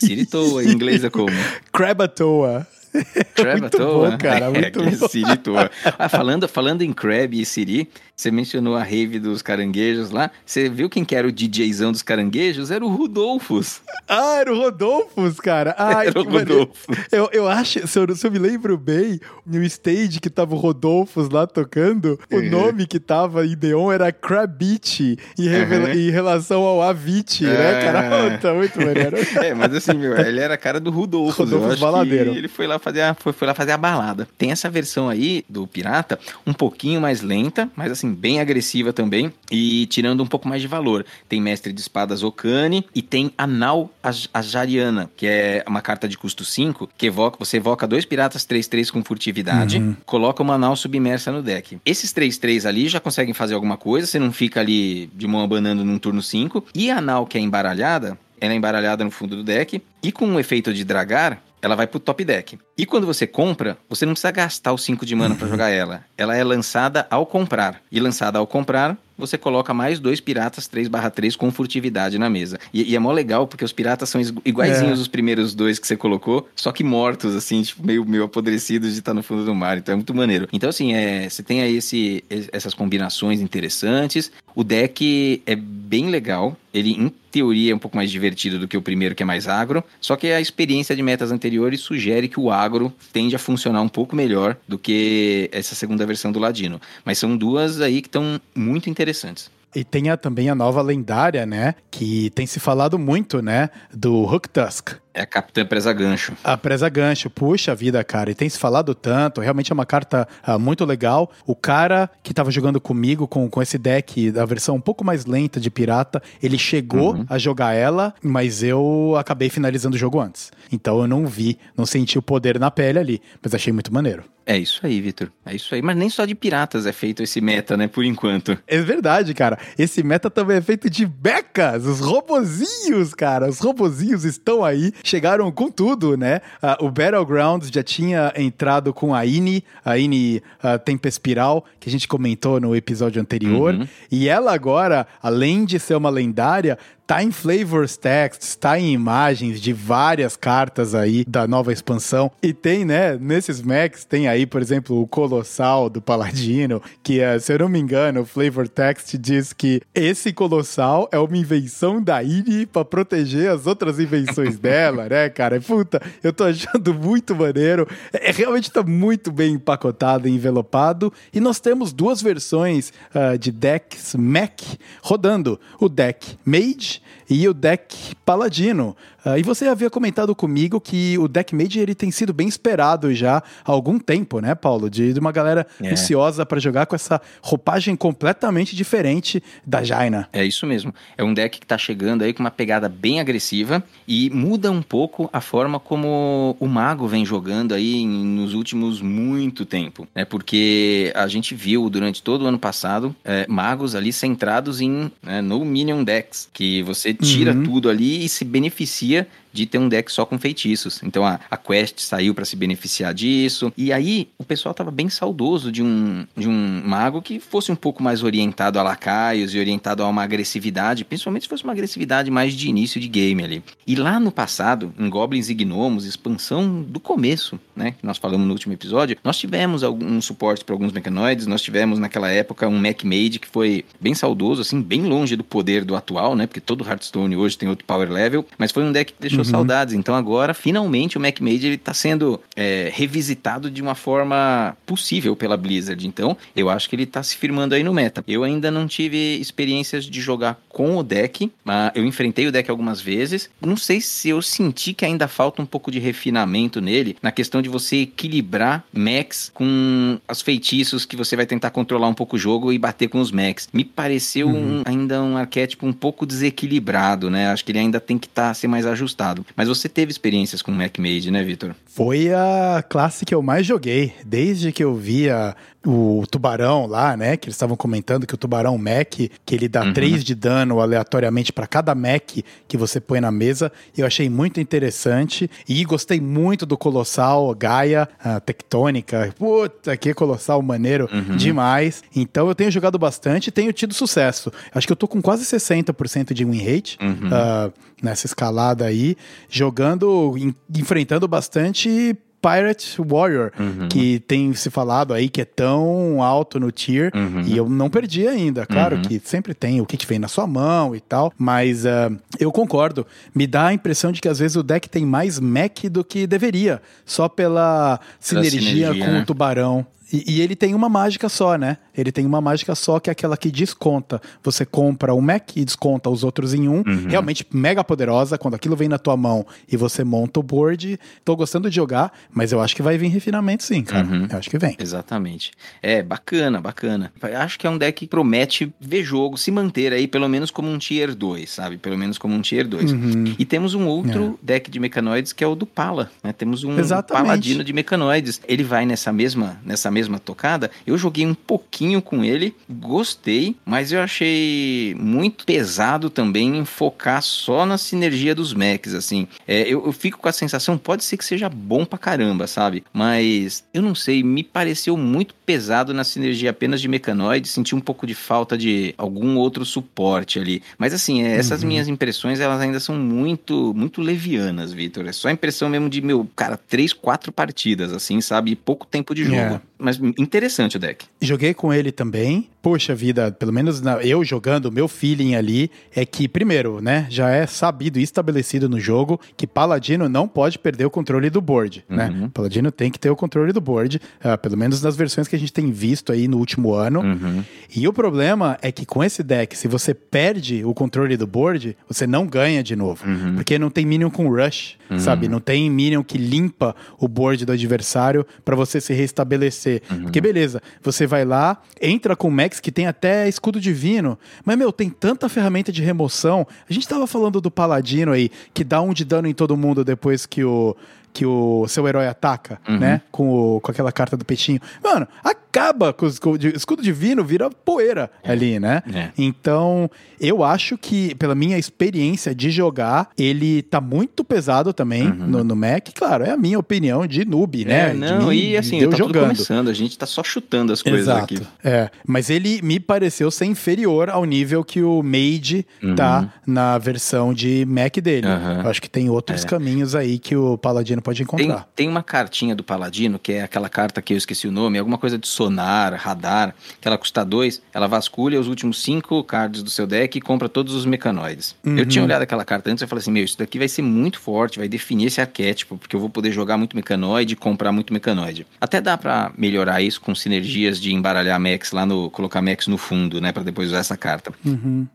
[0.01, 1.29] Siritoa, em inglês é como?
[1.71, 2.67] Crabatoa.
[3.61, 5.09] Muito bom, cara, muito é, bom.
[5.09, 5.71] Siritoa.
[5.99, 7.89] Ah, falando, falando em Crab e Siri,
[8.23, 10.31] você mencionou a rave dos caranguejos lá.
[10.47, 12.71] Você viu quem que era o DJzão dos caranguejos?
[12.71, 13.81] Era o Rudolfus.
[14.09, 15.75] Ah, era o Rodolfos, cara.
[15.79, 16.25] Ai, Era o.
[16.25, 16.97] Rodolfos.
[17.11, 20.59] Eu, eu acho, se eu, se eu me lembro bem, no stage que tava o
[20.59, 22.51] Rodolfos lá tocando, o Uhum.
[22.51, 25.89] nome que tava em Deon era Krabit, em, Uhum.
[25.93, 28.01] em relação ao Avicii, né, cara?
[28.27, 28.31] Ah.
[28.39, 29.17] Puta, muito maneiro.
[29.43, 31.43] É, mas assim, meu, ele era a cara do Rudolfo.
[31.43, 32.35] Rodolfo eu acho baladeiro.
[32.35, 34.29] ele foi lá fazer a, foi, foi lá fazer a balada.
[34.39, 39.33] Tem essa versão aí do Pirata, um pouquinho mais lenta, mas assim, bem agressiva também,
[39.51, 41.05] e tirando um pouco mais de valor.
[41.29, 46.17] Tem Mestre de Espadas Okane e tem Anal Aj- Ajariana, que é uma carta de
[46.19, 51.33] custo 5, que evoca, você evoca dois piratas 3-3 com furtividade, coloca uma Anal submersa
[51.33, 51.79] no deck.
[51.85, 55.85] Esses 3-3 ali já conseguem fazer alguma coisa, você não fica ali de mão abanando
[55.85, 56.67] num turno 5.
[56.75, 60.35] E a Anal, que é embaralhada, ela é embaralhada no fundo do deck, e com
[60.35, 62.59] o efeito de dragar, ela vai pro top deck.
[62.77, 66.05] E quando você compra, você não precisa gastar os 5 de mana pra jogar ela.
[66.19, 67.81] Ela é lançada ao comprar.
[67.91, 72.59] E lançada ao comprar, você coloca mais dois piratas 3/3 com furtividade na mesa.
[72.75, 75.03] E, e é mó legal, porque os piratas são iguaizinhos É.
[75.03, 78.99] os primeiros dois que você colocou, só que mortos, assim, tipo, meio, meio apodrecidos de
[78.99, 79.79] estar no fundo do mar.
[79.79, 80.49] Então é muito maneiro.
[80.53, 84.33] Então, assim, é, você tem aí esse, es- essas combinações interessantes.
[84.55, 86.57] O deck é bem legal.
[86.75, 89.47] Ele, em teoria, é um pouco mais divertido do que o primeiro, que é mais
[89.47, 89.85] agro.
[90.01, 93.89] Só que a experiência de metas anteriores sugere que o agro tende a funcionar um
[93.89, 96.81] pouco melhor do que essa segunda versão do Ladino.
[97.05, 99.51] Mas são duas aí que estão muito interessantes.
[99.75, 101.75] E tem a- também a nova lendária, né?
[101.91, 103.71] Que tem se falado muito, né?
[103.93, 104.91] Do Hook Tusk.
[105.15, 106.33] É a Capitã Presa Gancho.
[106.43, 110.27] A presa gancho, puxa vida, cara, e tem se falado tanto, realmente é uma carta
[110.43, 111.31] ah, muito legal.
[111.47, 115.27] O cara que tava jogando comigo com, com esse deck da versão um pouco mais
[115.27, 117.27] lenta de pirata, ele chegou Uhum.
[117.29, 120.51] a jogar ela, mas eu acabei finalizando o jogo antes.
[120.71, 124.25] Então eu não vi, não senti o poder na pele ali, mas achei muito maneiro.
[124.45, 125.31] É isso aí, Vitor.
[125.47, 125.81] É isso aí.
[125.81, 127.87] Mas nem só de piratas é feito esse meta, né?
[127.87, 128.59] Por enquanto.
[128.67, 129.57] É verdade, cara.
[129.79, 133.49] Esse meta também é feito de becas, os robozinhos, cara.
[133.49, 136.41] Os robozinhos estão aí, chegaram com tudo, né?
[136.61, 141.93] Ah, o Battlegrounds já tinha entrado com a Ine, a Ine ah, Tempespiral, que a
[141.93, 143.75] gente comentou no episódio anterior.
[143.75, 143.89] Uhum.
[144.11, 149.61] E ela agora, além de ser uma lendária, tá em flavors texts, tá em imagens
[149.61, 152.31] de várias cartas aí da nova expansão.
[152.43, 157.39] E tem, né, nesses Macs, tem aí, por exemplo, o Colossal do Paladino, que, eh,
[157.39, 162.03] se eu não me engano, o flavor text diz que esse Colossal é uma invenção
[162.03, 165.61] da Ine pra proteger as outras invenções dela, né, cara?
[165.61, 167.87] Puta, eu tô achando muito maneiro.
[168.13, 171.13] É, realmente tá muito bem empacotado e envelopado.
[171.33, 174.61] E nós temos duas versões ah, de decks Mac
[175.03, 175.59] rodando.
[175.81, 177.01] O deck Mage Mage
[177.33, 178.97] e o deck Paladino.
[179.25, 183.15] Ah, e você havia comentado comigo que o deck Mage ele tem sido bem esperado
[183.15, 184.91] já há algum tempo, né, Paulo?
[184.91, 185.93] De, de uma galera É.
[185.93, 190.29] ansiosa para jogar com essa roupagem completamente diferente da Jaina.
[190.33, 190.93] É isso mesmo.
[191.17, 194.83] É um deck que tá chegando aí com uma pegada bem agressiva e muda um
[194.83, 200.25] pouco a forma como o mago vem jogando aí em- nos últimos muito tempo, né?
[200.25, 205.41] Porque a gente viu durante todo o ano passado é, magos ali centrados em né,
[205.41, 207.63] no minion decks, que você tira Uhum.
[207.63, 211.01] tudo ali e se beneficia de ter um deck só com feitiços.
[211.03, 213.73] Então a, a Quest saiu para se beneficiar disso.
[213.77, 217.77] E aí o pessoal tava bem saudoso de um, de um mago que fosse um
[217.77, 222.31] pouco mais orientado a lacaios e orientado a uma agressividade, principalmente se fosse uma agressividade
[222.31, 223.63] mais de início de game ali.
[223.87, 227.93] E lá no passado, em Goblins e Gnomos, expansão do começo, né?
[227.93, 231.99] Que nós falamos no último episódio, nós tivemos algum suporte para alguns mecanoides, nós tivemos
[231.99, 235.95] naquela época um Mech Mage que foi bem saudoso, assim, bem longe do poder do
[235.95, 236.47] atual, né?
[236.47, 239.95] Porque todo Hearthstone hoje tem outro power level, mas foi um deck que deixou saudades.
[239.95, 245.35] Então agora, finalmente, o Mech Mage ele tá sendo é, revisitado de uma forma possível
[245.37, 246.07] pela Blizzard.
[246.07, 248.25] Então, eu acho que ele tá se firmando aí no meta.
[248.27, 252.71] Eu ainda não tive experiências de jogar com o deck, mas eu enfrentei o deck
[252.71, 253.51] algumas vezes.
[253.61, 257.61] Não sei se eu senti que ainda falta um pouco de refinamento nele, na questão
[257.61, 262.39] de você equilibrar mechs com os feitiços que você vai tentar controlar um pouco o
[262.39, 263.69] jogo e bater com os mechs.
[263.73, 267.49] Me pareceu um- ainda um arquétipo um pouco desequilibrado, né?
[267.51, 269.45] Acho que ele ainda tem que tá, ser mais ajustado.
[269.57, 271.75] Mas você teve experiências com Mech Mage, né, Vitor?
[271.87, 274.13] Foi a classe que eu mais joguei.
[274.25, 277.37] Desde que eu via o tubarão lá, né?
[277.37, 279.93] Que eles estavam comentando que o tubarão mech, que ele dá Uhum.
[279.93, 283.73] 3 de dano aleatoriamente para cada mech que você põe na mesa.
[283.97, 285.51] Eu achei muito interessante.
[285.69, 289.35] E gostei muito do Colossal Gaia, a Tectônica.
[289.39, 292.03] Puta, que Colossal maneiro demais.
[292.15, 294.53] Então eu tenho jogado bastante e tenho tido sucesso.
[294.75, 296.97] Acho que eu tô com quase 60% de win rate.
[297.03, 297.29] Uhum.
[297.33, 297.71] ah,
[298.03, 299.17] nessa escalada aí,
[299.49, 303.89] jogando, en- enfrentando bastante Pirate Warrior, Uhum.
[303.89, 307.43] que tem se falado aí que é tão alto no tier, Uhum.
[307.43, 308.67] e eu não perdi ainda.
[308.67, 309.03] Claro Uhum.
[309.03, 312.51] que sempre tem o que, que vem na sua mão e tal, mas ah, eu
[312.51, 313.07] concordo.
[313.35, 316.27] Me dá a impressão de que às vezes o deck tem mais mech do que
[316.27, 319.21] deveria, só pela sinergia, sinergia, com né?
[319.21, 319.87] o tubarão.
[320.13, 321.79] E, e ele tem uma mágica só, né?
[321.97, 324.21] Ele tem uma mágica só que é aquela que desconta.
[324.43, 326.83] Você compra um Mac e desconta os outros em um.
[326.87, 327.07] Uhum.
[327.09, 328.37] Realmente mega poderosa.
[328.37, 330.99] Quando aquilo vem na tua mão e você monta o board.
[331.25, 334.07] Tô gostando de jogar, mas eu acho que vai vir refinamento sim, cara.
[334.07, 334.27] Uhum.
[334.31, 334.77] Eu acho que vem.
[334.79, 335.53] Exatamente.
[335.83, 337.13] É, bacana, bacana.
[337.39, 340.69] Acho que é um deck que promete ver jogo, se manter aí pelo menos como
[340.69, 341.79] um tier 2, sabe?
[341.79, 342.93] Pelo menos como um tier 2.
[342.93, 343.35] Uhum.
[343.39, 346.33] E temos um outro deck de mecanoides que é o do Pala, né?
[346.33, 347.25] Temos um Exatamente.
[347.25, 348.41] paladino de mecanoides.
[348.47, 350.71] Ele vai nessa mesma, nessa mesma tocada.
[350.87, 357.23] Eu joguei um pouquinho com ele, gostei, mas eu achei muito pesado também em focar
[357.23, 359.27] só na sinergia dos mechs, assim.
[359.47, 362.85] É, eu, eu fico com a sensação, pode ser que seja bom pra caramba, sabe?
[362.93, 367.81] Mas eu não sei, me pareceu muito pesado na sinergia apenas de mecanoides, senti um
[367.81, 370.63] pouco de falta de algum outro suporte ali.
[370.79, 375.07] Mas assim, é, essas minhas impressões, elas ainda são muito, muito levianas, Vitor.
[375.07, 378.53] É só impressão mesmo de, meu, cara, três, quatro partidas, assim, sabe?
[378.53, 379.37] E pouco tempo de jogo.
[379.37, 379.61] É.
[379.83, 381.05] Mas interessante o deck.
[381.21, 382.49] Joguei com ele também.
[382.63, 387.29] Poxa vida, pelo menos na- eu jogando, meu feeling ali é que, primeiro, né, já
[387.31, 391.85] é sabido e estabelecido no jogo que Paladino não pode perder o controle do board,
[391.91, 391.97] Uhum.
[391.97, 392.31] né?
[392.33, 395.39] Paladino tem que ter o controle do board, ah, pelo menos nas versões que a
[395.39, 397.01] gente tem visto aí no último ano.
[397.01, 397.43] Uhum.
[397.75, 401.77] E o problema é que com esse deck, se você perde o controle do board,
[401.89, 403.05] você não ganha de novo.
[403.05, 403.35] Uhum.
[403.35, 405.27] Porque não tem minion com rush, sabe?
[405.27, 409.72] Não tem minion que limpa o board do adversário pra você se restabelecer.
[409.91, 410.03] Uhum.
[410.03, 414.73] Porque beleza, você vai lá, entra com Max que tem até escudo divino, mas meu,
[414.73, 416.47] tem tanta ferramenta de remoção.
[416.69, 419.85] A gente tava falando do paladino aí, que dá um de dano em todo mundo
[419.85, 420.77] depois que o
[421.15, 422.79] que o seu herói ataca, Uhum.
[422.79, 423.03] né?
[423.11, 424.59] Com, o- com aquela carta do peitinho.
[424.83, 425.07] Mano,
[425.53, 428.83] acaba com o escudo, de- escudo divino, vira poeira ali, né?
[428.93, 429.11] É.
[429.19, 435.45] Então, eu acho que, pela minha experiência de jogar, ele tá muito pesado também no,
[435.45, 435.89] no Mac.
[435.95, 437.89] Claro, é a minha opinião de noob, né?
[437.89, 437.91] Uhum.
[437.91, 439.23] É, De não, mim, e assim, de eu tá tudo jogando.
[439.33, 441.35] começando, a gente tá só chutando as coisas Exato.
[441.35, 441.43] aqui.
[441.63, 447.35] É, mas ele me pareceu ser inferior ao nível que o Mage tá na versão
[447.35, 448.27] de Mac dele.
[448.27, 448.63] Uhum.
[448.63, 451.69] Eu acho que tem outros caminhos aí que o Paladino pode Tem, encontrar.
[451.77, 454.97] tem uma cartinha do Paladino, que é aquela carta que eu esqueci o nome, alguma
[454.97, 459.71] coisa de sonar, radar, que ela custa dois, ela vasculha os últimos cinco cards do
[459.71, 461.55] seu deck e compra todos os mecanoides.
[461.65, 464.21] Eu tinha olhado aquela carta antes e falei assim, meu, isso daqui vai ser muito
[464.21, 467.93] forte, vai definir esse arquétipo, porque eu vou poder jogar muito mecanoide e comprar muito
[467.93, 468.47] mecanoide.
[468.61, 472.79] Até dá pra melhorar isso com sinergias de embaralhar Max lá no, colocar Max no
[472.79, 474.33] fundo, né, Pra depois usar essa carta.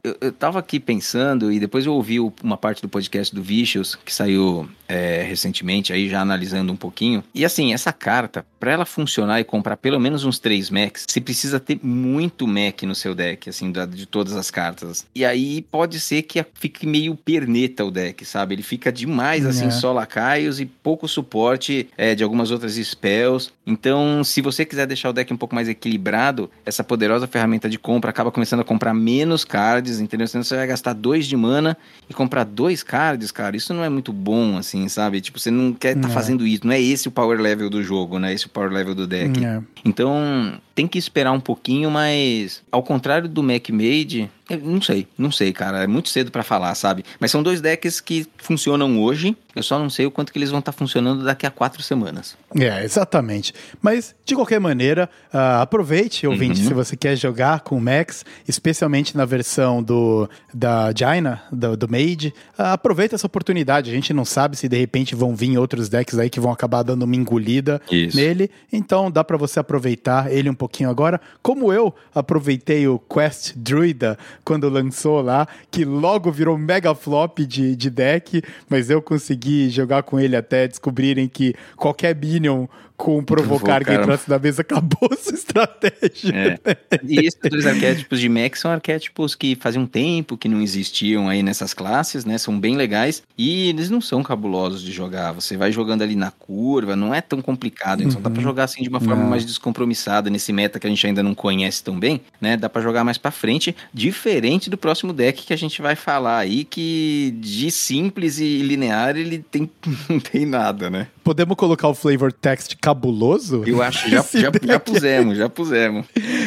[0.03, 3.95] Eu, eu tava aqui pensando e depois eu ouvi uma parte do podcast do Vicious,
[3.95, 7.23] que saiu é, recentemente, aí já analisando um pouquinho.
[7.33, 11.19] E assim, essa carta, pra ela funcionar e comprar pelo menos uns três Macs, você
[11.21, 15.05] precisa ter muito Mac no seu deck, assim, de todas as cartas.
[15.13, 18.55] E aí pode ser que fique meio perneta o deck, sabe?
[18.55, 19.71] Ele fica demais, assim, É.
[19.71, 23.51] só lacaios e pouco suporte é, de algumas outras spells.
[23.69, 27.77] Então, se você quiser deixar o deck um pouco mais equilibrado, essa poderosa ferramenta de
[27.77, 30.25] compra acaba começando a comprar menos cards, entendeu?
[30.25, 31.75] Senão você vai gastar dois de mana
[32.09, 33.57] e comprar dois cards, cara.
[33.57, 35.19] Isso não é muito bom, assim, sabe?
[35.19, 36.11] Tipo, você não quer estar É.
[36.11, 36.65] fazendo isso.
[36.65, 38.33] Não é esse o power level do jogo, né?
[38.33, 39.43] Esse o power level do deck.
[39.43, 39.61] É.
[39.83, 45.07] Então, tem que esperar um pouquinho, mas ao contrário do Mac Made, eu não sei,
[45.17, 47.03] não sei, cara, é muito cedo pra falar, sabe?
[47.19, 50.49] Mas são dois decks que funcionam hoje, eu só não sei o quanto que eles
[50.49, 52.37] vão estar funcionando daqui a quatro semanas.
[52.55, 53.53] É, exatamente.
[53.81, 56.67] Mas, de qualquer maneira, ah, aproveite, ouvinte, Uhum.
[56.67, 61.87] se você quer jogar com o Max, especialmente na versão do, da Jaina, do, do
[61.89, 63.89] Mage, ah, aproveita essa oportunidade.
[63.89, 66.83] A gente não sabe se de repente vão vir outros decks aí que vão acabar
[66.83, 68.15] dando uma engolida Isso.
[68.15, 68.49] nele.
[68.71, 71.19] Então dá pra você aproveitar ele um pouquinho agora.
[71.41, 77.75] Como eu aproveitei o Quest Druida quando lançou lá, que logo virou mega flop de,
[77.75, 82.67] de deck, mas eu consegui jogar com ele até descobrirem que qualquer Minion
[82.97, 83.93] com provocar que Provocar.
[84.01, 86.33] entrasse na mesa acabou sua estratégia.
[86.33, 86.77] É.
[87.03, 91.29] E esses dois arquétipos de Mac são arquétipos que fazia um tempo que não existiam
[91.29, 92.37] aí nessas classes, né?
[92.39, 95.31] São bem legais e eles não são cabulosos de jogar.
[95.33, 98.01] Você vai jogando ali na curva, não é tão complicado.
[98.01, 99.29] Então dá pra jogar assim de uma forma Não.
[99.29, 102.57] mais descompromissada nesse meta que a gente ainda não conhece tão bem, né?
[102.57, 106.39] Dá pra jogar mais pra frente, diferente do próximo deck que a gente vai falar
[106.39, 109.69] aí, que de simples e linear ele tem,
[110.09, 111.07] não tem nada, né?
[111.27, 113.61] Podemos colocar o flavor text cabuloso?
[113.65, 116.05] Eu acho que já, já, já pusemos, já pusemos.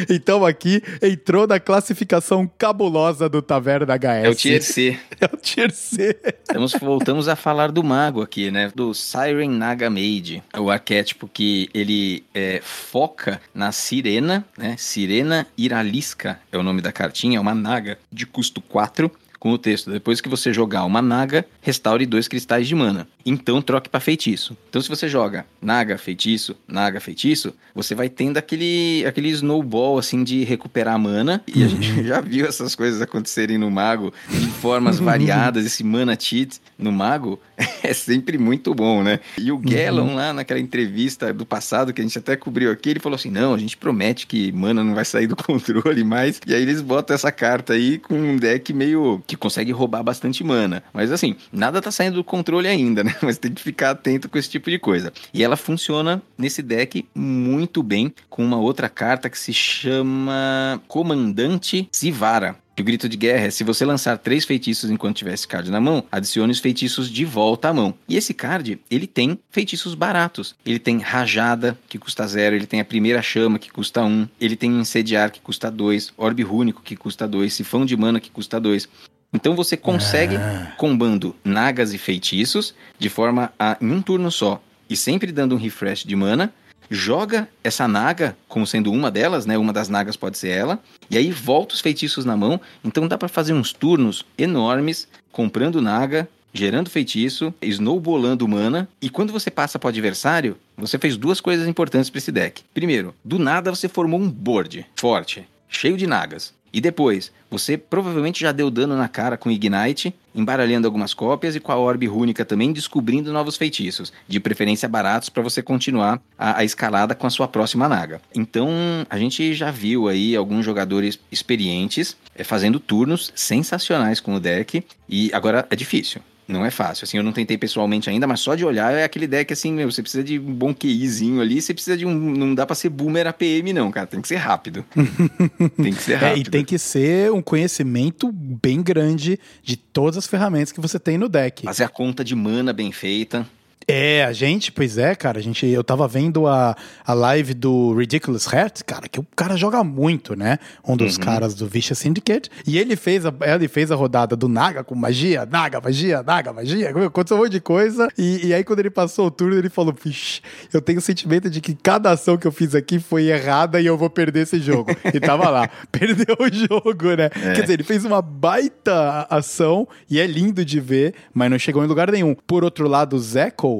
[0.08, 4.24] Então aqui entrou na classificação cabulosa do Taverna HS.
[4.24, 4.98] É o Tier C.
[5.20, 6.18] É o Tier C.
[6.24, 8.72] Estamos, voltamos a falar do mago aqui, né?
[8.74, 10.42] Do Siren Naga Mage.
[10.56, 14.76] O arquétipo que ele é, foca na sirena, né?
[14.78, 19.12] Sirena Iralisca é o nome da cartinha, é uma naga de custo 4.
[19.40, 23.08] Com o texto, depois que você jogar uma naga, restaure dois cristais de mana.
[23.24, 24.56] Então troque para feitiço.
[24.68, 30.22] Então se você joga naga, feitiço, naga, feitiço, você vai tendo aquele, aquele snowball assim
[30.22, 31.42] de recuperar mana.
[31.46, 35.64] E a gente já viu essas coisas acontecerem no mago de formas variadas.
[35.64, 37.40] Esse mana cheat no mago
[37.82, 39.20] é sempre muito bom, né?
[39.38, 43.00] E o Gellon lá naquela entrevista do passado que a gente até cobriu aqui, ele
[43.00, 46.40] falou assim: não, a gente promete que mana não vai sair do controle mais.
[46.46, 50.42] E aí eles botam essa carta aí com um deck meio que consegue roubar bastante
[50.42, 50.82] mana.
[50.92, 53.14] Mas assim, nada tá saindo do controle ainda, né?
[53.22, 55.12] Mas tem que ficar atento com esse tipo de coisa.
[55.32, 61.88] E ela funciona nesse deck muito bem com uma outra carta que se chama Comandante
[61.94, 62.56] Zivara.
[62.76, 65.70] E o grito de guerra é: se você lançar três feitiços enquanto tiver esse card
[65.70, 67.94] na mão, adicione os feitiços de volta à mão.
[68.08, 70.54] E esse card, ele tem feitiços baratos.
[70.64, 74.56] Ele tem Rajada, que custa zero, ele tem a primeira chama, que custa um, ele
[74.56, 78.60] tem Incendiar, que custa dois, Orbe Rúnico, que custa dois, Sifão de Mana, que custa
[78.60, 78.88] dois.
[79.32, 80.36] Então você consegue,
[80.76, 85.58] combando nagas e feitiços, de forma a, em um turno só, e sempre dando um
[85.58, 86.52] refresh de mana,
[86.90, 89.56] joga essa naga como sendo uma delas, né?
[89.56, 90.78] Uma das nagas pode ser ela,
[91.08, 92.60] e aí volta os feitiços na mão.
[92.84, 99.32] Então dá pra fazer uns turnos enormes comprando naga, gerando feitiço, snowbolando mana, e quando
[99.32, 102.62] você passa pro adversário, você fez duas coisas importantes pra esse deck.
[102.74, 106.52] Primeiro, do nada você formou um board forte, cheio de nagas.
[106.72, 111.60] E depois, você provavelmente já deu dano na cara com Ignite, embaralhando algumas cópias e
[111.60, 116.58] com a Orbe Rúnica também, descobrindo novos feitiços, de preferência baratos para você continuar a,
[116.58, 118.20] a escalada com a sua próxima naga.
[118.34, 118.68] Então,
[119.08, 124.84] a gente já viu aí alguns jogadores experientes eh, fazendo turnos sensacionais com o deck,
[125.08, 126.20] e agora é difícil.
[126.50, 129.26] Não é fácil, assim, eu não tentei pessoalmente ainda, mas só de olhar é aquele
[129.26, 132.54] deck assim, meu, você precisa de um bom QIzinho ali, você precisa de um, não
[132.54, 134.84] dá pra ser boomer APM não, cara, tem que ser rápido.
[135.82, 136.48] tem que ser É, rápido.
[136.48, 141.16] e tem que ser um conhecimento bem grande de todas as ferramentas que você tem
[141.16, 141.64] no deck.
[141.64, 143.46] Fazer a conta de mana bem feita.
[143.90, 147.92] É, a gente, pois é, cara, a gente, eu tava vendo a, a live do
[147.94, 150.58] Ridiculous Heart, cara, que o cara joga muito, né?
[150.86, 154.48] Um dos caras do Vicious Syndicate, e ele fez a, ele fez a rodada do
[154.48, 158.62] Naga com magia, Naga, magia, Naga, magia, aconteceu um monte de coisa, e, e aí
[158.62, 160.40] quando ele passou o turno, ele falou, Vixe,
[160.72, 163.86] eu tenho o sentimento de que cada ação que eu fiz aqui foi errada e
[163.86, 164.92] eu vou perder esse jogo.
[165.12, 167.28] E tava lá, perdeu o jogo, né?
[167.28, 171.84] Quer dizer, ele fez uma baita ação, e é lindo de ver, mas não chegou
[171.84, 172.36] em lugar nenhum.
[172.46, 173.79] Por outro lado, o Zeco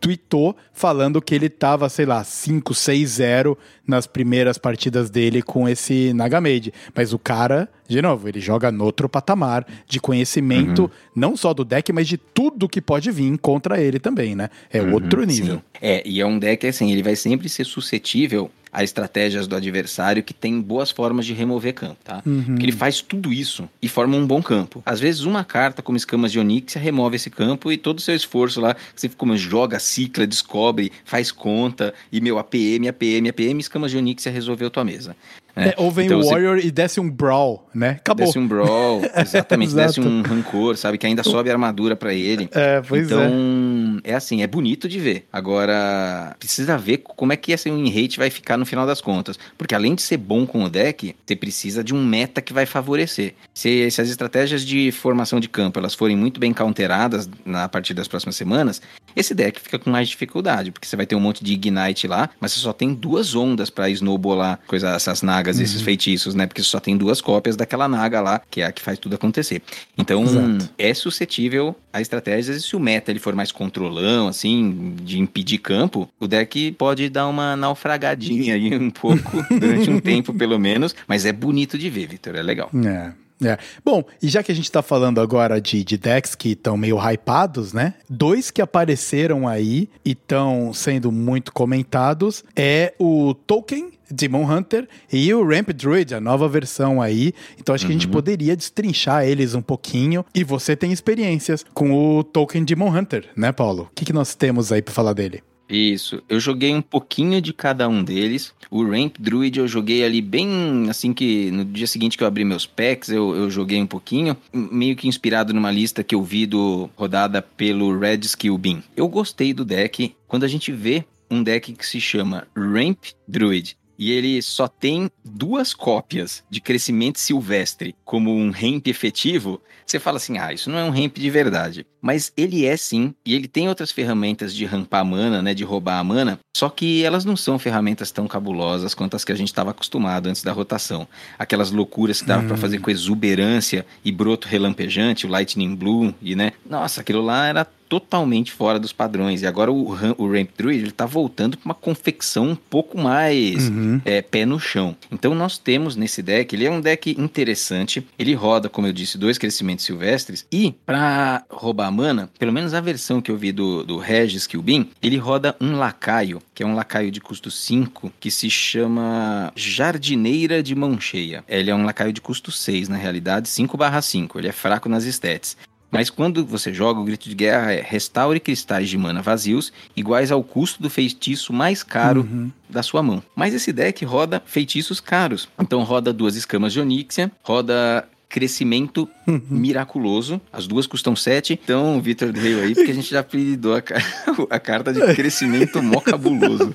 [0.00, 5.68] tweetou falando que ele tava, sei lá, 5, 6, 0 nas primeiras partidas dele com
[5.68, 6.72] esse Nagamade.
[6.94, 11.64] Mas o cara, de novo, ele joga no outro patamar de conhecimento, não só do
[11.64, 14.50] deck, mas de tudo que pode vir contra ele também, né?
[14.70, 15.56] É outro nível.
[15.56, 15.62] Sim.
[15.80, 20.22] É, e é um deck assim, ele vai sempre ser suscetível a estratégias do adversário
[20.22, 22.22] que tem boas formas de remover campo, tá?
[22.22, 24.82] Porque ele faz tudo isso e forma um bom campo.
[24.84, 28.14] Às vezes uma carta como escamas de Onixia remove esse campo e todo o seu
[28.14, 33.90] esforço lá, você como joga, cicla, descobre, faz conta e meu APM, APM, APM, escamas
[33.90, 35.16] de Onixia resolveu tua mesa.
[35.58, 35.68] Né?
[35.70, 37.90] É, ou vem Então o você- Warrior e desce um Brawl, né?
[38.00, 38.26] Acabou.
[38.26, 40.98] Desce um brawl, exatamente, desce um rancor, sabe?
[40.98, 42.48] Que ainda sobe a armadura pra ele.
[42.52, 44.14] É, pois então, é.
[44.14, 45.26] assim, é bonito de ver.
[45.32, 49.38] Agora, precisa ver como é que esse win rate vai ficar no final das contas.
[49.56, 52.66] Porque além de ser bom com o deck, você precisa de um meta que vai
[52.66, 53.34] favorecer.
[53.54, 57.68] Se, se as estratégias de formação de campo elas forem muito bem counteradas na a
[57.68, 58.80] partir das próximas semanas,
[59.14, 60.70] esse deck fica com mais dificuldade.
[60.70, 63.68] Porque você vai ter um monte de Ignite lá, mas você só tem duas ondas
[63.70, 66.46] pra snowballar coisa, essas nagas, esses feitiços, né?
[66.46, 69.62] Porque só tem duas cópias daquela naga lá, que é a que faz tudo acontecer.
[69.96, 70.70] Então, Exato.
[70.76, 75.58] é suscetível a estratégias e se o meta ele for mais controlão, assim, de impedir
[75.58, 80.94] campo, o deck pode dar uma naufragadinha aí um pouco, durante um tempo pelo menos,
[81.06, 82.70] mas é bonito de ver, Vitor, é legal.
[82.84, 83.12] É.
[83.42, 83.56] É.
[83.84, 86.98] Bom, e já que a gente tá falando agora de, de decks que estão meio
[86.98, 87.94] hypados, né?
[88.08, 95.32] Dois que apareceram aí e estão sendo muito comentados é o Token Demon Hunter e
[95.32, 97.32] o Ramp Druid, a nova versão aí.
[97.58, 100.24] Então acho que a gente poderia destrinchar eles um pouquinho.
[100.34, 103.84] E você tem experiências com o Token Demon Hunter, né, Paulo?
[103.84, 105.42] O que, que nós temos aí pra falar dele?
[105.68, 108.54] Isso, eu joguei um pouquinho de cada um deles.
[108.70, 112.44] O Ramp Druid eu joguei ali bem assim que no dia seguinte que eu abri
[112.44, 116.46] meus packs, eu, eu joguei um pouquinho, meio que inspirado numa lista que eu vi
[116.46, 118.82] do rodada pelo Red Skill Beam.
[118.96, 123.76] Eu gostei do deck quando a gente vê um deck que se chama Ramp Druid.
[123.98, 129.60] E ele só tem duas cópias de crescimento silvestre como um ramp efetivo.
[129.88, 131.86] Você fala assim: ah, isso não é um ramp de verdade.
[132.00, 135.54] Mas ele é sim, e ele tem outras ferramentas de rampar a mana, né?
[135.54, 136.38] De roubar a mana.
[136.56, 140.28] Só que elas não são ferramentas tão cabulosas quanto as que a gente estava acostumado
[140.28, 141.08] antes da rotação.
[141.38, 146.36] Aquelas loucuras que dava pra fazer com exuberância e broto relampejante, o Lightning Blue, e
[146.36, 146.52] né?
[146.68, 149.42] Nossa, aquilo lá era totalmente fora dos padrões.
[149.42, 153.70] E agora o, o Ramp Druid ele tá voltando para uma confecção um pouco mais
[154.04, 154.94] é, pé no chão.
[155.10, 158.06] Então nós temos nesse deck, ele é um deck interessante.
[158.18, 160.46] Ele roda, como eu disse, dois crescimentos silvestres.
[160.50, 164.46] E para roubar a mana, pelo menos a versão que eu vi do, do Regis
[164.46, 169.52] Kilbin, ele roda um lacaio, que é um lacaio de custo 5, que se chama
[169.54, 171.44] Jardineira de Mão Cheia.
[171.48, 174.38] Ele é um lacaio de custo 6, na realidade, 5/5.
[174.38, 175.56] Ele é fraco nas stats.
[175.90, 180.30] Mas quando você joga, o grito de guerra é restaure cristais de mana vazios iguais
[180.30, 182.28] ao custo do feitiço mais caro
[182.68, 183.22] da sua mão.
[183.34, 185.48] Mas esse deck roda feitiços caros.
[185.58, 189.08] Então roda duas escamas de Onixia, roda crescimento
[189.48, 190.40] miraculoso.
[190.52, 191.58] As duas custam 7.
[191.62, 193.82] Então, o Victor deu aí, porque a gente já apelidou a,
[194.50, 196.74] a carta de crescimento mó cabuloso.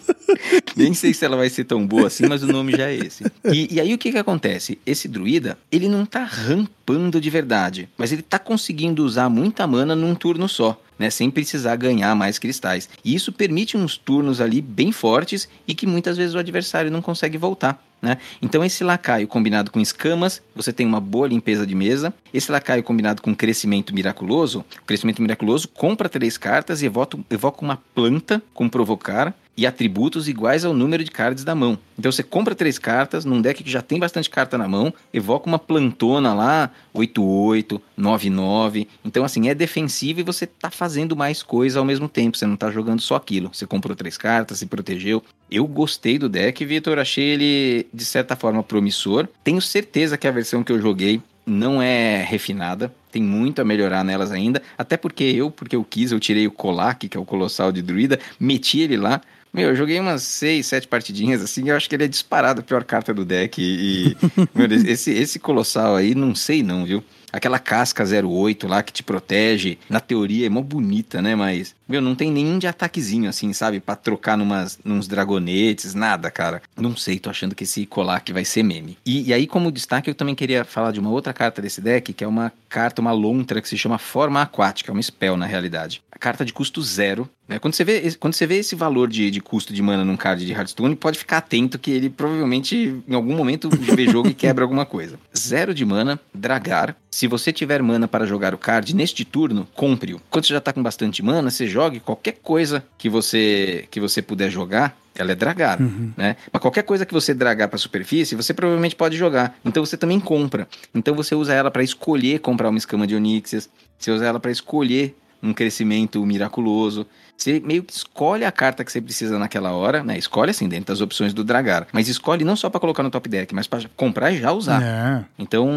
[0.75, 3.23] Nem sei se ela vai ser tão boa assim, mas o nome já é esse.
[3.45, 4.79] E, e aí o que que acontece?
[4.85, 9.95] Esse druida, ele não tá rampando de verdade, mas ele tá conseguindo usar muita mana
[9.95, 10.79] num turno só.
[10.97, 12.87] Né, sem precisar ganhar mais cristais.
[13.03, 17.01] E isso permite uns turnos ali bem fortes e que muitas vezes o adversário não
[17.01, 17.83] consegue voltar.
[18.03, 18.17] Né?
[18.41, 22.13] Então esse lacaio combinado com escamas, você tem uma boa limpeza de mesa.
[22.33, 27.77] Esse lacaio combinado com crescimento miraculoso, crescimento miraculoso compra três cartas e evoca, evoca uma
[27.95, 31.77] planta com provocar e atributos iguais ao número de cards da mão.
[31.97, 35.47] Então você compra três cartas num deck que já tem bastante carta na mão, evoca
[35.47, 38.87] uma plantona lá, 8-8, 9-9.
[39.05, 42.55] Então assim, é defensivo e você tá fazendo mais coisa ao mesmo tempo, você não
[42.55, 43.49] tá jogando só aquilo.
[43.53, 45.23] Você comprou três cartas, se protegeu.
[45.51, 49.27] Eu gostei do deck, Vitor, achei ele de certa forma promissor.
[49.43, 54.03] Tenho certeza que a versão que eu joguei não é refinada, tem muito a melhorar
[54.03, 57.25] nelas ainda, até porque eu, porque eu quis, eu tirei o Kolak, que é o
[57.25, 59.21] Colossal de Druida, meti ele lá,
[59.53, 62.63] meu, eu joguei umas seis, sete partidinhas assim, eu acho que ele é disparado a
[62.63, 63.61] pior carta do deck.
[63.61, 64.17] E, e,
[64.53, 67.03] meu, esse, esse Colossal aí, não sei não, viu?
[67.33, 69.79] aquela casca 08 lá que te protege.
[69.89, 71.35] Na teoria é mó bonita, né?
[71.35, 73.79] Mas, meu, não tem nenhum de ataquezinho assim, sabe?
[73.79, 76.61] Pra trocar numas, nos dragonetes, nada, cara.
[76.77, 78.97] Não sei, tô achando que esse colar aqui vai ser meme.
[79.05, 82.13] E, e aí, como destaque, eu também queria falar de uma outra carta desse deck,
[82.13, 85.45] que é uma carta, uma lontra que se chama Forma Aquática, é uma spell na
[85.45, 86.01] realidade.
[86.11, 87.29] A carta de custo zero.
[87.47, 87.59] Né?
[87.59, 90.45] Quando, você vê, quando você vê esse valor de, de custo de mana num card
[90.45, 94.63] de Hearthstone, pode ficar atento que ele provavelmente, em algum momento, vê jogo e quebra
[94.63, 95.19] alguma coisa.
[95.37, 96.95] Zero de mana, Dragar.
[97.11, 100.19] Se você tiver mana para jogar o card neste turno, compre-o.
[100.31, 104.21] Quando você já tá com bastante mana, você jogue qualquer coisa que você, que você
[104.21, 105.79] puder jogar, ela é dragar,
[106.17, 106.35] né?
[106.51, 109.55] Mas qualquer coisa que você dragar para superfície, você provavelmente pode jogar.
[109.63, 110.67] Então você também compra.
[110.93, 114.51] Então você usa ela para escolher comprar uma escama de Onyxias, você usa ela para
[114.51, 117.05] escolher um crescimento miraculoso.
[117.35, 120.17] Você meio que escolhe a carta que você precisa naquela hora, né?
[120.17, 121.87] Escolhe assim, dentro das opções do Dragar.
[121.91, 124.81] Mas escolhe não só para colocar no top deck, mas para comprar e já usar.
[124.81, 125.25] É.
[125.37, 125.67] Então,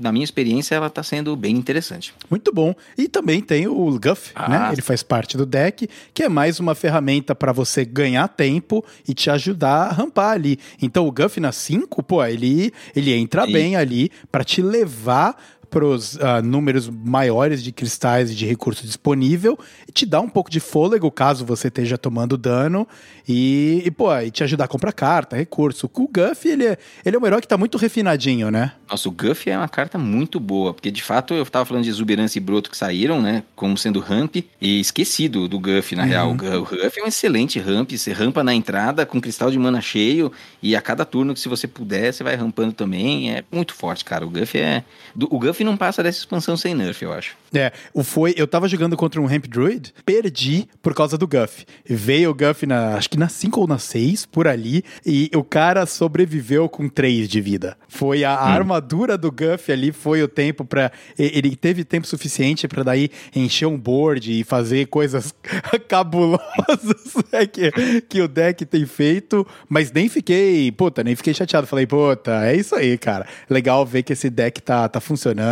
[0.00, 2.14] na minha experiência, ela tá sendo bem interessante.
[2.30, 2.74] Muito bom.
[2.96, 4.48] E também tem o Guff, Ah.
[4.48, 4.68] né?
[4.72, 9.12] Ele faz parte do deck, que é mais uma ferramenta para você ganhar tempo e
[9.12, 10.58] te ajudar a rampar ali.
[10.80, 13.52] Então o Guff na 5, pô, ele, ele entra Sim.
[13.52, 15.36] bem ali para te levar
[15.70, 19.58] pros ah, números maiores de cristais e de recurso disponível
[19.88, 22.86] e te dá um pouco de fôlego caso você esteja tomando dano
[23.28, 25.88] e, e, pô, e te ajudar a comprar carta, recurso.
[25.92, 28.72] O Guff, ele é, ele é um herói que tá muito refinadinho, né?
[28.90, 31.90] Nossa, o Guff é uma carta muito boa, porque de fato eu tava falando de
[31.90, 36.30] Exuberância e Broto que saíram, né, como sendo ramp, e esquecido do Guff, na real.
[36.32, 39.58] O Gu- O Guff é um excelente ramp, você rampa na entrada com cristal de
[39.58, 43.44] mana cheio, e a cada turno que se você puder, você vai rampando também, é
[43.52, 44.26] muito forte, cara.
[44.26, 44.82] O Guff é...
[45.14, 47.36] do- O Guff não passa dessa expansão sem nerf, eu acho.
[47.54, 51.66] É, o foi, eu tava jogando contra um Ramp Druid, perdi por causa do Guff.
[51.84, 55.42] Veio o Guff na, acho que na 5 ou na 6, por ali, e o
[55.42, 57.76] cara sobreviveu com 3 de vida.
[57.88, 60.92] Foi a, a armadura do Guff ali, foi o tempo pra.
[61.18, 65.34] e- Ele teve tempo suficiente pra daí encher um board e fazer coisas
[65.88, 71.66] cabulosas né, que, que o deck tem feito, mas nem fiquei, puta, nem fiquei chateado.
[71.66, 73.26] Falei, puta, é isso aí, cara.
[73.48, 75.49] Legal ver que esse deck tá, tá funcionando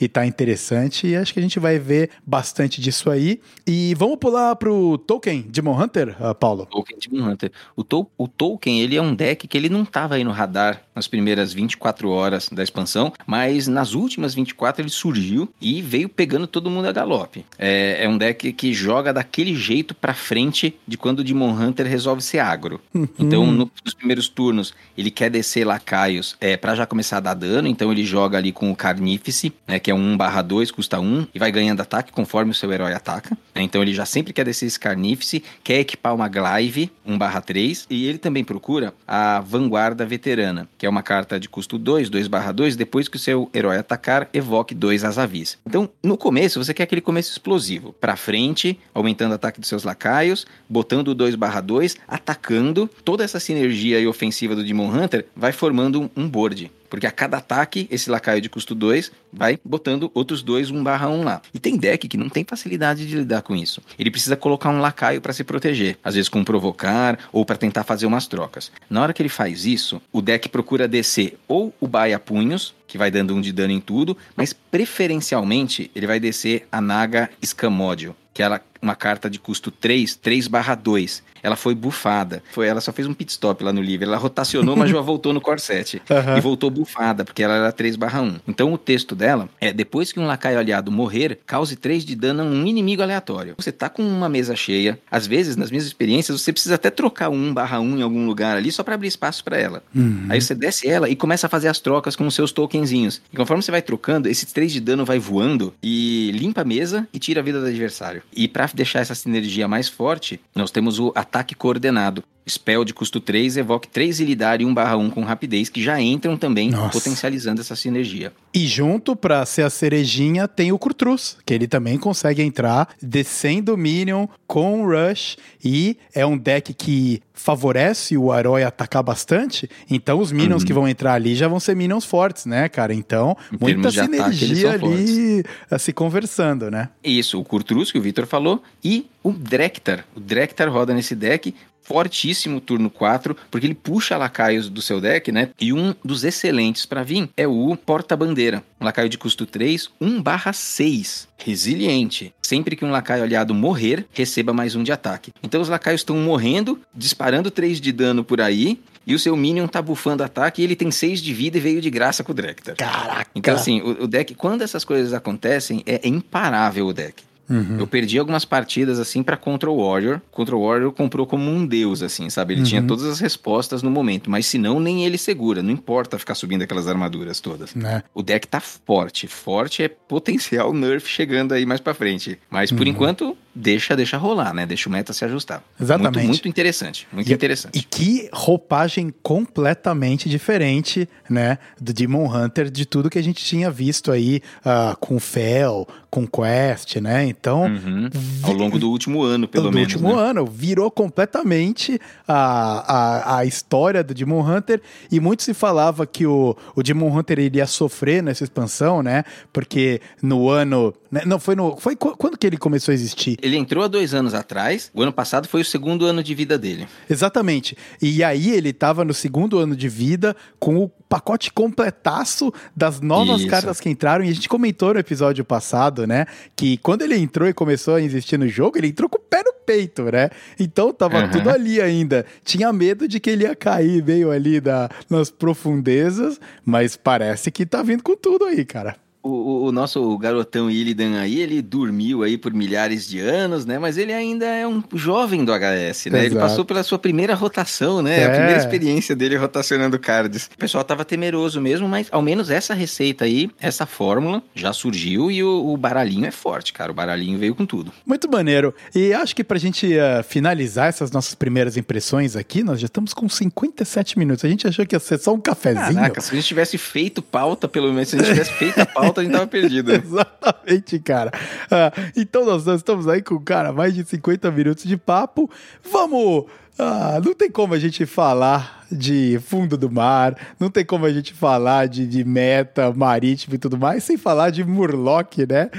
[0.00, 1.06] e tá interessante.
[1.06, 3.40] E acho que a gente vai ver bastante disso aí.
[3.66, 6.66] E vamos pular pro Token Demon Hunter, ah, Paulo?
[6.66, 7.50] Tolkien Demon Hunter.
[7.74, 10.82] O, Tol o Tolkien, ele é um deck que ele não tava aí no radar
[10.94, 16.46] nas primeiras 24 horas da expansão, mas nas últimas 24 ele surgiu e veio pegando
[16.46, 17.44] todo mundo a galope.
[17.58, 21.86] É, é um deck que joga daquele jeito pra frente de quando o Demon Hunter
[21.86, 22.80] resolve ser agro.
[23.18, 27.34] Então, no- nos primeiros turnos, ele quer descer lacaios é, para já começar a dar
[27.34, 29.35] dano, então ele joga ali com o Carnífice,
[29.66, 32.92] né, que é um 1/2, custa 1, e vai ganhando ataque conforme o seu herói
[32.92, 33.36] ataca.
[33.54, 38.06] né, Então ele já sempre quer descer esse Carnífice, quer equipar uma Glaive 1/3, e
[38.06, 43.08] ele também procura a Vanguarda Veterana, que é uma carta de custo 2, 2/2, depois
[43.08, 45.58] que o seu herói atacar, evoque dois Azavis.
[45.66, 49.84] Então, no começo, você quer aquele começo explosivo, pra frente, aumentando o ataque dos seus
[49.84, 56.28] lacaios, botando o 2/2, atacando, toda essa sinergia ofensiva do Demon Hunter vai formando um
[56.28, 56.70] board.
[56.88, 61.08] Porque a cada ataque, esse lacaio de custo 2 vai botando outros dois 1 barra
[61.08, 61.42] 1 lá.
[61.52, 63.82] E tem deck que não tem facilidade de lidar com isso.
[63.98, 65.98] Ele precisa colocar um lacaio para se proteger.
[66.02, 68.70] Às vezes com provocar ou para tentar fazer umas trocas.
[68.88, 72.96] Na hora que ele faz isso, o deck procura descer ou o Baia Punhos, que
[72.96, 78.14] vai dando um de dano em tudo, mas preferencialmente ele vai descer a Naga Scamódio,
[78.32, 81.22] que ela uma carta de custo 3, 3 barra 2.
[81.42, 82.42] Ela foi bufada.
[82.50, 84.06] Foi, ela só fez um pit stop lá no livro.
[84.06, 86.02] Ela rotacionou, mas já voltou no core set.
[86.10, 86.38] Aham.
[86.38, 88.40] E voltou bufada, porque ela era 3 barra 1.
[88.48, 92.42] Então o texto dela é: depois que um lacaio aliado morrer, cause 3 de dano
[92.42, 93.54] a um inimigo aleatório.
[93.58, 94.98] Você tá com uma mesa cheia.
[95.10, 98.26] Às vezes, nas minhas experiências, você precisa até trocar um 1 barra 1 em algum
[98.26, 99.82] lugar ali, só para abrir espaço para ela.
[100.28, 103.20] Aí você desce ela e começa a fazer as trocas com os seus tokenzinhos.
[103.32, 107.06] E conforme você vai trocando, esses 3 de dano vai voando e limpa a mesa
[107.12, 108.22] e tira a vida do adversário.
[108.34, 112.22] E para deixar essa sinergia mais forte, nós temos o ataque coordenado.
[112.48, 116.00] Spell de custo 3, evoque 3 Ilidar e 1 barra 1 com rapidez, que já
[116.00, 116.90] entram também Nossa.
[116.90, 118.32] potencializando essa sinergia.
[118.54, 123.74] E junto, pra ser a cerejinha, tem o Curtrus, que ele também consegue entrar descendo
[123.74, 125.36] o Minion com o Rush.
[125.62, 129.68] E é um deck que favorece o herói atacar bastante.
[129.90, 132.94] Então os Minions que vão entrar ali já vão ser Minions fortes, né, cara?
[132.94, 134.04] Então, Em muita ataque,
[134.36, 136.88] sinergia são ali a se conversando, né?
[137.04, 140.06] Isso, o Kurtrus, que o Victor falou, e o Drektar.
[140.14, 141.54] O Drektar roda nesse deck,
[141.86, 145.50] fortíssimo turno 4, porque ele puxa lacaios do seu deck, né?
[145.60, 148.62] E um dos excelentes pra vir é o Porta-Bandeira.
[148.80, 151.28] Um lacaio de custo 3, 1 barra 6.
[151.38, 152.34] Resiliente.
[152.42, 155.32] Sempre que um lacaio aliado morrer, receba mais um de ataque.
[155.42, 159.68] Então os lacaios estão morrendo, disparando 3 de dano por aí, e o seu Minion
[159.68, 162.34] tá bufando ataque e ele tem 6 de vida e veio de graça com o
[162.34, 162.74] Drektar.
[162.74, 163.30] Caraca.
[163.34, 167.22] Então, assim, o, o deck, quando essas coisas acontecem, é imparável o deck.
[167.48, 167.76] Uhum.
[167.78, 170.20] Eu perdi algumas partidas, assim, pra Contra o Warrior.
[170.30, 172.54] Contra o Warrior comprou como um deus, assim, sabe?
[172.54, 175.62] Ele tinha todas as respostas no momento, mas se não, nem ele segura.
[175.62, 177.74] Não importa ficar subindo aquelas armaduras todas.
[177.74, 178.02] Né?
[178.14, 179.26] O deck tá forte.
[179.26, 182.38] Forte é potencial nerf chegando aí mais pra frente.
[182.50, 182.76] Mas Uhum.
[182.78, 184.66] por enquanto, deixa, deixa rolar, né?
[184.66, 185.62] Deixa o meta se ajustar.
[185.80, 186.16] Exatamente.
[186.18, 187.06] Muito, muito interessante.
[187.12, 187.78] Muito E- interessante.
[187.78, 191.58] E que roupagem completamente diferente, né?
[191.80, 196.26] Do Demon Hunter, de tudo que a gente tinha visto aí ah, com Fel, com
[196.26, 197.26] Quest, né?
[197.38, 198.08] Então, Uhum.
[198.42, 199.94] Ao longo do último ano, pelo do menos.
[199.94, 200.22] último né?
[200.30, 204.80] ano, virou completamente a, a, a história do Demon Hunter.
[205.10, 209.24] E muito se falava que o, o Demon Hunter iria sofrer nessa expansão, né?
[209.52, 210.94] Porque no ano.
[211.10, 211.76] Né, Não, foi no.
[211.76, 213.38] Foi qu- quando que ele começou a existir?
[213.42, 214.90] Ele entrou há dois anos atrás.
[214.94, 216.86] O ano passado foi o segundo ano de vida dele.
[217.08, 217.76] Exatamente.
[218.00, 223.40] E aí ele tava no segundo ano de vida com o pacote completaço das novas
[223.40, 223.48] Isso.
[223.50, 224.24] cartas que entraram.
[224.24, 226.26] E a gente comentou no episódio passado, né?
[226.56, 229.42] Que quando ele entrou e começou a investir no jogo, ele entrou com o pé
[229.44, 230.30] no peito, né?
[230.58, 231.30] Então tava Aham.
[231.30, 232.24] tudo ali ainda.
[232.44, 237.64] Tinha medo de que ele ia cair meio ali da, nas profundezas, mas parece que
[237.66, 238.96] tá vindo com tudo aí, cara.
[239.26, 243.78] O, o- nosso garotão Illidan aí, ele dormiu aí por milhares de anos, né?
[243.78, 246.18] Mas ele ainda é um jovem do HS, né?
[246.20, 246.40] Ele Exato.
[246.40, 248.20] passou pela sua primeira rotação, né?
[248.20, 248.24] É.
[248.26, 250.48] A primeira experiência dele rotacionando cards.
[250.54, 255.30] O pessoal tava temeroso mesmo, mas ao menos essa receita aí, essa fórmula já surgiu
[255.30, 256.90] e o, o baralhinho é forte, cara.
[256.90, 257.92] O baralhinho veio com tudo.
[258.06, 258.74] Muito maneiro.
[258.94, 263.12] E acho que pra gente eh, finalizar essas nossas primeiras impressões aqui, nós já estamos
[263.12, 264.44] com 57 minutos.
[264.44, 265.94] A gente achou que ia ser só um cafezinho.
[265.94, 268.86] Caraca, se a gente tivesse feito pauta, pelo menos, se a gente tivesse feito a
[268.86, 269.92] pauta, a gente tava perdido.
[269.94, 271.30] Exatamente, cara.
[271.70, 275.50] Ah, então nós, nós estamos aí com, cara, mais de 50 minutos de papo.
[275.90, 276.46] Vamos.
[276.78, 281.12] ah, não tem como a gente falar de fundo do mar, não tem como a
[281.12, 285.70] gente falar de, de meta marítimo e tudo mais, sem falar de Murloc, né?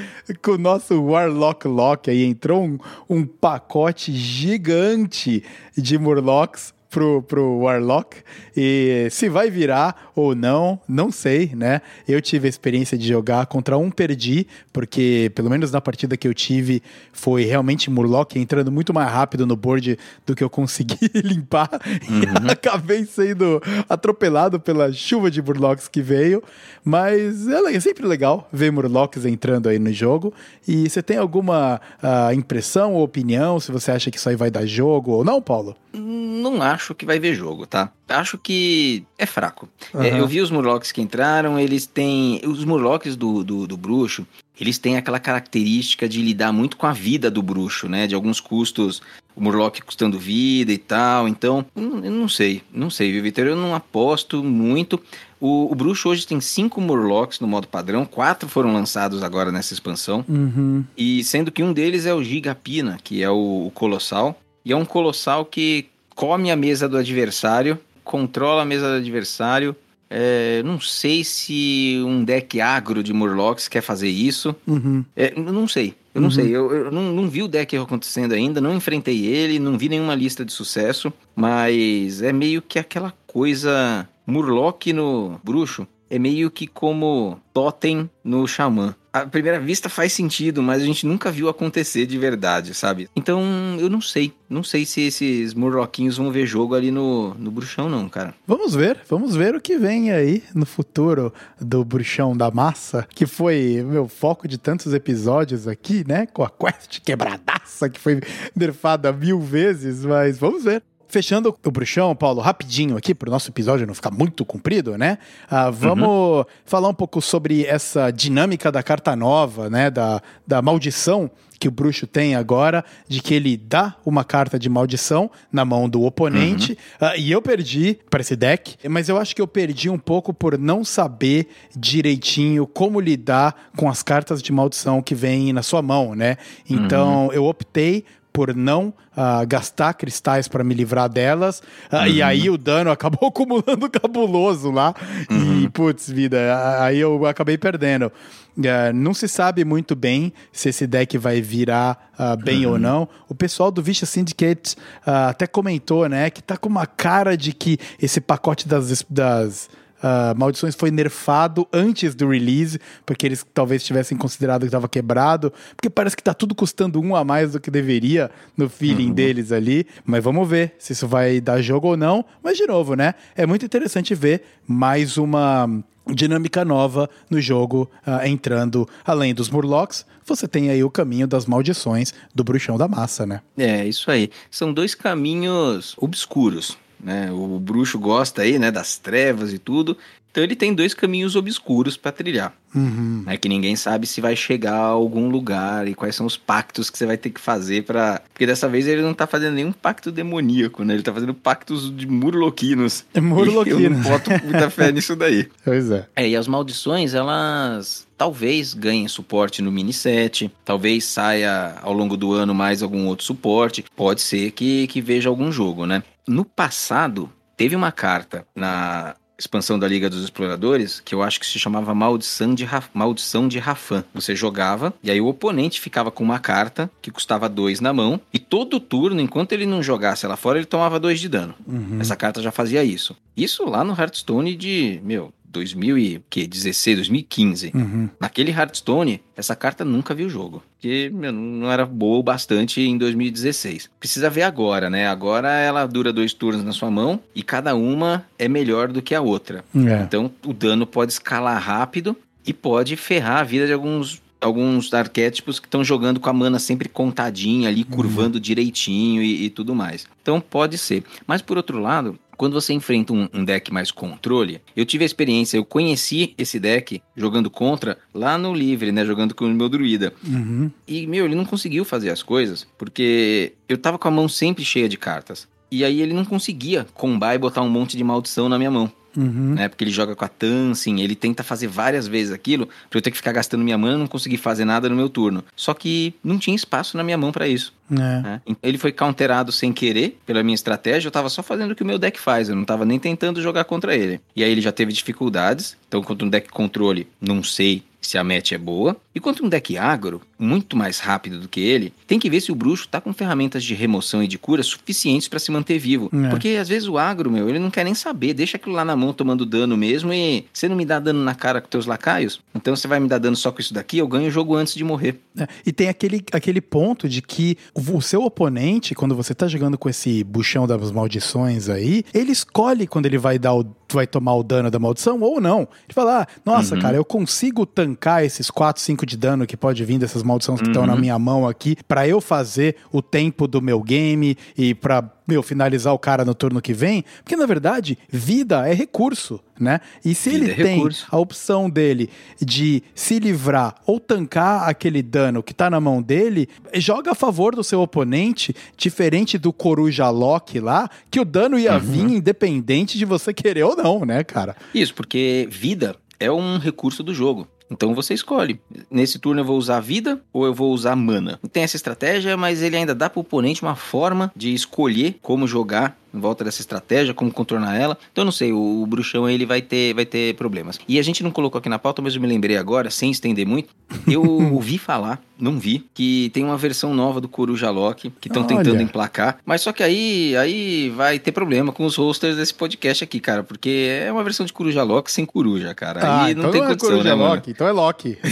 [0.41, 2.77] Com o nosso Warlock Lock aí entrou um,
[3.09, 5.43] um pacote gigante
[5.77, 8.17] de Murlocs pro, pro Warlock.
[8.59, 11.79] E se vai virar ou não, não sei, né?
[12.07, 16.27] Eu tive a experiência de jogar contra um, perdi, porque pelo menos na partida que
[16.27, 16.81] eu tive
[17.13, 21.69] foi realmente Murloc entrando muito mais rápido no board do que eu consegui limpar.
[21.85, 26.41] E acabei sendo atropelado pela chuva de Murlocs que veio.
[26.83, 30.33] Mas é, é sempre legal ver Murlocs entrando aí no jogo.
[30.67, 34.49] E você tem alguma ah, impressão ou opinião se você acha que isso aí vai
[34.49, 35.75] dar jogo ou não, Paulo?
[35.93, 37.91] Não acho que vai ver jogo, tá?
[38.07, 39.67] Acho que é fraco.
[39.93, 40.05] Aham.
[40.05, 42.39] É, eu vi os Murlocs que entraram, eles têm.
[42.45, 44.25] Os Murlocs do, do, do bruxo,
[44.57, 48.07] eles têm aquela característica de lidar muito com a vida do bruxo, né?
[48.07, 49.01] De alguns custos,
[49.35, 51.27] o Murloc custando vida e tal.
[51.27, 53.47] Então, eu não sei, não sei, viu, Vitor?
[53.47, 54.97] Eu não aposto muito.
[55.41, 59.73] O, o bruxo hoje tem cinco Murlocs no modo padrão, quatro foram lançados agora nessa
[59.73, 60.23] expansão.
[60.25, 60.85] Uhum.
[60.95, 64.39] E sendo que um deles é o Gigapina, que é o, o Colossal.
[64.63, 67.77] E é um Colossal que come a mesa do adversário,
[68.07, 69.75] controla a mesa do adversário.
[70.09, 74.55] É, não sei se um deck agro de Murlocs quer fazer isso.
[74.65, 75.03] Uhum.
[75.15, 75.93] É, não sei.
[76.15, 76.33] Eu não Uhum.
[76.33, 76.47] sei.
[76.47, 80.15] Eu, eu não, não vi o deck acontecendo ainda, não enfrentei ele, não vi nenhuma
[80.15, 81.11] lista de sucesso.
[81.35, 84.07] Mas é meio que aquela coisa.
[84.25, 88.95] Murloc no bruxo é meio que como totem no xamã.
[89.23, 93.09] À primeira vista faz sentido, mas a gente nunca viu acontecer de verdade, sabe?
[93.15, 93.41] Então
[93.79, 94.33] eu não sei.
[94.49, 98.33] Não sei se esses Murloquinhos vão ver jogo ali no, no bruxão, não, cara.
[98.45, 103.25] Vamos ver, vamos ver o que vem aí no futuro do Bruxão da Massa, que
[103.25, 106.25] foi meu foco de tantos episódios aqui, né?
[106.27, 108.21] Com a quest quebradaça que foi
[108.55, 110.81] nerfada mil vezes, mas vamos ver.
[111.09, 115.17] Fechando o bruxão, Paulo, rapidinho aqui para o nosso episódio não ficar muito comprido, né?
[115.49, 119.89] Ah, vamos falar um pouco sobre essa dinâmica da carta nova, né?
[119.89, 124.69] Da, da maldição que o bruxo tem agora, de que ele dá uma carta de
[124.69, 126.77] maldição na mão do oponente.
[126.99, 130.33] Ah, e eu perdi para esse deck, mas eu acho que eu perdi um pouco
[130.33, 135.81] por não saber direitinho como lidar com as cartas de maldição que vêm na sua
[135.81, 136.37] mão, né?
[136.69, 138.03] Então eu optei
[138.37, 141.59] por não ah, gastar cristais para me livrar delas.
[141.91, 144.93] Ah, E aí o dano acabou acumulando cabuloso lá.
[145.27, 146.37] E, putz, vida,
[146.79, 148.11] aí eu acabei perdendo.
[148.59, 153.09] Ah, não se sabe muito bem se esse deck vai virar ah, bem ou não.
[153.27, 157.53] O pessoal do Vicious Syndicate ah, até comentou, né, que tá com uma cara de
[157.53, 159.67] que esse pacote das, das
[160.01, 165.51] ah, Maldições foi nerfado antes do release, porque eles talvez tivessem considerado que estava quebrado,
[165.75, 169.51] porque parece que tá tudo custando um a mais do que deveria no feeling deles
[169.51, 169.87] ali.
[170.05, 172.25] Mas vamos ver se isso vai dar jogo ou não.
[172.43, 173.13] Mas, de novo, né?
[173.35, 175.67] É muito interessante ver mais uma
[176.13, 180.05] dinâmica nova no jogo ah, entrando além dos Murlocs.
[180.25, 183.41] Você tem aí o caminho das maldições do bruxão da massa, né?
[183.57, 184.29] É, isso aí.
[184.51, 187.31] São dois caminhos obscuros, né?
[187.31, 189.97] O bruxo gosta aí, né, das trevas e tudo.
[190.37, 192.53] Então ele tem dois caminhos obscuros para trilhar.
[192.75, 193.23] Uhum.
[193.25, 196.91] É que ninguém sabe se vai chegar a algum lugar e quais são os pactos
[196.91, 199.71] que você vai ter que fazer para, porque dessa vez ele não tá fazendo nenhum
[199.71, 200.93] pacto demoníaco, né?
[200.93, 203.03] Ele tá fazendo pactos de murloquinos.
[203.15, 203.79] É murloquino.
[203.79, 205.47] E Eu não boto muita fé nisso daí.
[205.65, 206.05] Pois é.
[206.15, 212.15] É, e as maldições, elas talvez ganhem suporte no mini set, talvez saia ao longo
[212.15, 216.03] do ano mais algum outro suporte, pode ser que, que veja algum jogo, né?
[216.27, 221.45] No passado, teve uma carta na expansão da Liga dos Exploradores que eu acho que
[221.45, 224.03] se chamava Maldição de, Ra- Maldição de Rafan.
[224.13, 228.19] Você jogava e aí o oponente ficava com uma carta que custava dois na mão
[228.33, 231.53] e todo turno, enquanto ele não jogasse ela fora, ele tomava dois de dano.
[231.99, 233.15] Essa carta já fazia isso.
[233.35, 237.71] Isso lá no Hearthstone de, meu, 2016, 2015.
[237.73, 238.09] Uhum.
[238.19, 240.63] Naquele Hearthstone, essa carta nunca viu jogo.
[240.73, 243.89] Porque meu, não era boa o bastante em 2016.
[243.99, 245.07] Precisa ver agora, né?
[245.07, 249.15] Agora ela dura dois turnos na sua mão e cada uma é melhor do que
[249.15, 249.63] a outra.
[249.75, 250.01] É.
[250.03, 254.21] Então o dano pode escalar rápido e pode ferrar a vida de alguns.
[254.39, 259.49] Alguns arquétipos que estão jogando com a mana sempre contadinha ali, curvando direitinho e, e
[259.49, 260.05] tudo mais.
[260.21, 261.03] Então pode ser.
[261.25, 265.05] Mas por outro lado, quando você enfrenta um, um deck mais controle, eu tive a
[265.05, 269.03] experiência, eu conheci esse deck jogando contra lá no livre, né?
[269.03, 270.13] Jogando com o meu druida.
[270.25, 270.71] Uhum.
[270.87, 274.63] E, meu, ele não conseguiu fazer as coisas porque eu tava com a mão sempre
[274.63, 275.47] cheia de cartas.
[275.69, 278.91] E aí ele não conseguia combar e botar um monte de maldição na minha mão.
[279.17, 279.55] Uhum.
[279.55, 279.67] Né?
[279.67, 283.09] Porque ele joga com a Tansing, ele tenta fazer várias vezes aquilo pra eu ter
[283.09, 285.43] que ficar gastando minha mana e não conseguir fazer nada no meu turno.
[285.55, 287.73] Só que não tinha espaço na minha mão pra isso.
[287.91, 287.95] É.
[287.95, 288.41] né?
[288.61, 291.85] Ele foi counterado sem querer pela minha estratégia, eu tava só fazendo o que o
[291.85, 294.21] meu deck faz, eu não tava nem tentando jogar contra ele.
[294.35, 298.23] E aí ele já teve dificuldades, então contra um deck controle, não sei se a
[298.23, 298.95] match é boa.
[299.17, 302.51] E contra um deck agro, muito mais rápido do que ele, tem que ver se
[302.51, 306.09] o bruxo tá com ferramentas de remoção e de cura suficientes pra se manter vivo.
[306.13, 306.29] É.
[306.29, 308.95] Porque às vezes o agro, meu, ele não quer nem saber, deixa aquilo lá na
[308.95, 312.39] mão tomando dano mesmo e você não me dá dano na cara com teus lacaios,
[312.53, 314.75] então você vai me dar dano só com isso daqui, eu ganho o jogo antes
[314.75, 315.19] de morrer.
[315.37, 319.77] É, E tem aquele, aquele ponto de que o seu oponente, quando você tá jogando
[319.77, 324.35] com esse buchão das maldições aí, ele escolhe quando ele vai dar o, vai tomar
[324.35, 325.61] o dano da maldição ou não.
[325.61, 326.81] Ele fala: ah, nossa, Uhum.
[326.81, 330.67] cara, eu consigo tancar esses 4, 5 de dano que pode vir dessas maldições que
[330.67, 330.87] estão Uhum.
[330.89, 335.43] na minha mão aqui, pra eu fazer o tempo do meu game e pra meu,
[335.43, 339.81] finalizar o cara no turno que vem, porque na verdade, vida é recurso, né?
[340.05, 341.05] E se Vida ele é tem recurso.
[341.11, 346.47] a opção dele de se livrar ou tancar aquele dano que tá na mão dele,
[346.75, 351.77] joga a favor do seu oponente, diferente do Coruja Loki lá, que o dano ia
[351.77, 354.55] vir independente de você querer ou não, né, cara?
[354.73, 357.45] Isso, porque vida é um recurso do jogo.
[357.69, 358.59] Então você escolhe.
[358.89, 361.39] Nesse turno eu vou usar vida ou eu vou usar mana.
[361.51, 365.97] Tem essa estratégia, mas ele ainda dá pro oponente uma forma de escolher como jogar
[366.17, 367.97] em volta dessa estratégia, como contornar ela.
[368.11, 370.79] Então eu não sei, o, o bruxão aí, ele vai ter, vai ter problemas.
[370.87, 373.45] E a gente não colocou aqui na pauta, mas eu me lembrei agora, sem estender
[373.45, 373.69] muito.
[374.07, 378.43] Eu ouvi falar, não vi, que tem uma versão nova do Coruja Loki que estão
[378.43, 379.37] tentando emplacar.
[379.45, 383.43] Mas só que aí, aí vai ter problema com os hosters desse podcast aqui, cara,
[383.43, 386.25] porque é uma versão de Coruja Loki sem coruja, cara.
[386.25, 387.27] aí não tem é condição, Coruja né?
[387.27, 388.17] Loki, então é Loki.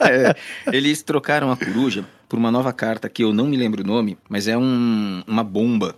[0.00, 0.34] É,
[0.72, 4.16] eles trocaram a coruja por uma nova carta que eu não me lembro o nome,
[4.28, 5.94] mas é um, uma bomba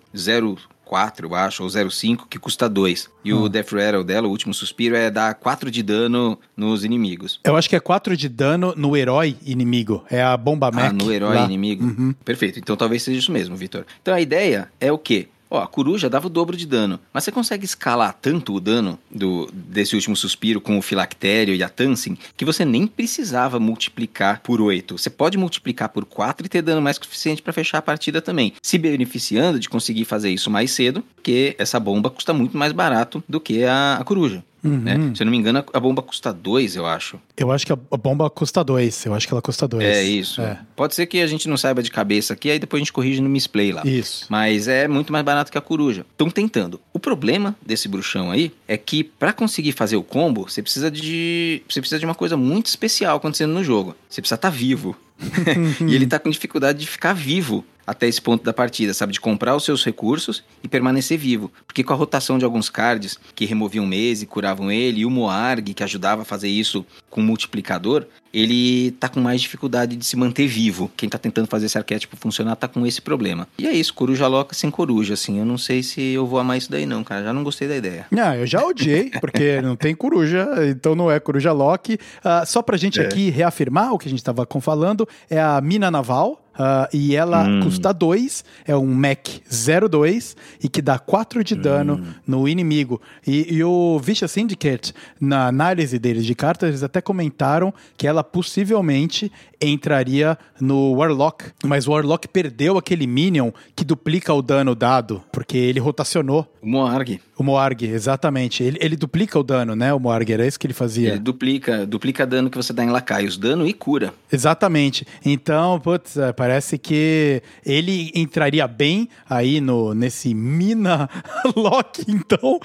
[0.85, 3.09] 04, eu acho, ou 05, que custa 2.
[3.24, 3.43] E Hum.
[3.43, 7.41] o Death Rattle dela, o último suspiro, é dar 4 de dano nos inimigos.
[7.45, 10.05] Eu acho que é 4 de dano no herói inimigo.
[10.11, 10.91] É a bomba Mac.
[10.91, 11.45] Ah, no herói lá.
[11.45, 11.85] inimigo?
[11.85, 12.14] Uhum.
[12.24, 12.59] Perfeito.
[12.59, 13.85] Então talvez seja isso mesmo, Vitor.
[14.01, 15.29] Então a ideia é o quê?
[15.51, 18.99] Ó, a coruja dava o dobro de dano, mas você consegue escalar tanto o dano
[19.11, 24.40] do, desse último suspiro com o filactério e a Tansing que você nem precisava multiplicar
[24.40, 24.99] por 8.
[24.99, 27.82] Você pode multiplicar por 4 e ter dano mais que o suficiente para fechar a
[27.82, 32.57] partida também, se beneficiando de conseguir fazer isso mais cedo, porque essa bomba custa muito
[32.57, 34.44] mais barato do que a, a coruja.
[34.68, 34.78] Uhum.
[34.78, 35.12] Né?
[35.14, 37.20] Se eu não me engano, a bomba custa 2, eu acho.
[37.36, 39.06] Eu acho que a bomba custa 2.
[39.06, 39.84] Eu acho que ela custa 2.
[39.84, 40.40] É isso.
[40.40, 40.58] É.
[40.74, 43.20] Pode ser que a gente não saiba de cabeça aqui, aí depois a gente corrige
[43.20, 43.82] no misplay lá.
[43.84, 44.26] Isso.
[44.28, 46.04] Mas é muito mais barato que a coruja.
[46.12, 46.80] Estão tentando.
[46.92, 51.62] O problema desse bruxão aí é que pra conseguir fazer o combo, você precisa de
[51.68, 53.94] você precisa de uma coisa muito especial acontecendo no jogo.
[54.08, 54.96] Você precisa estar vivo.
[55.86, 59.12] e ele tá com dificuldade de ficar vivo até esse ponto da partida, sabe?
[59.12, 61.51] De comprar os seus recursos e permanecer vivo.
[61.66, 65.11] Porque com a rotação de alguns cards que removiam mês e curavam ele, e o
[65.11, 70.14] Moarg, que ajudava a fazer isso com multiplicador, ele tá com mais dificuldade de se
[70.16, 70.91] manter vivo.
[70.97, 73.49] Quem tá tentando fazer esse arquétipo funcionar tá com esse problema.
[73.59, 75.39] E é isso, coruja loca sem coruja, assim.
[75.39, 77.24] Eu não sei se eu vou amar isso daí não, cara.
[77.24, 78.07] Já não gostei da ideia.
[78.11, 81.99] Não, eu já odiei, porque não tem coruja, então não é coruja Loki.
[82.22, 83.05] Ah, só pra gente É.
[83.07, 86.43] aqui reafirmar o que a gente tava falando, é a mina naval.
[86.59, 87.61] Ah, e ela Hum.
[87.62, 89.42] custa 2, é um Mech
[89.88, 92.12] 02 e que dá 4 de dano Hum.
[92.26, 93.00] no inimigo.
[93.26, 98.22] E, e o Vicious Syndicate, na análise deles de cartas, eles até comentaram que ela
[98.24, 99.30] possivelmente
[99.61, 101.44] entraria no Warlock.
[101.64, 106.46] Mas o Warlock perdeu aquele Minion que duplica o dano dado, porque ele rotacionou.
[106.62, 108.62] O Moarg, O Moarg, exatamente.
[108.62, 109.92] Ele, ele duplica o dano, né?
[109.94, 111.11] O Moarg, era isso que ele fazia.
[111.11, 113.36] ele duplica, duplica dano que você dá em lacaios.
[113.36, 114.12] Dano e cura.
[114.32, 115.07] Exatamente.
[115.24, 121.09] Então, putz, é, parece que ele entraria bem aí no, nesse Mina
[121.54, 122.59] Lock, então.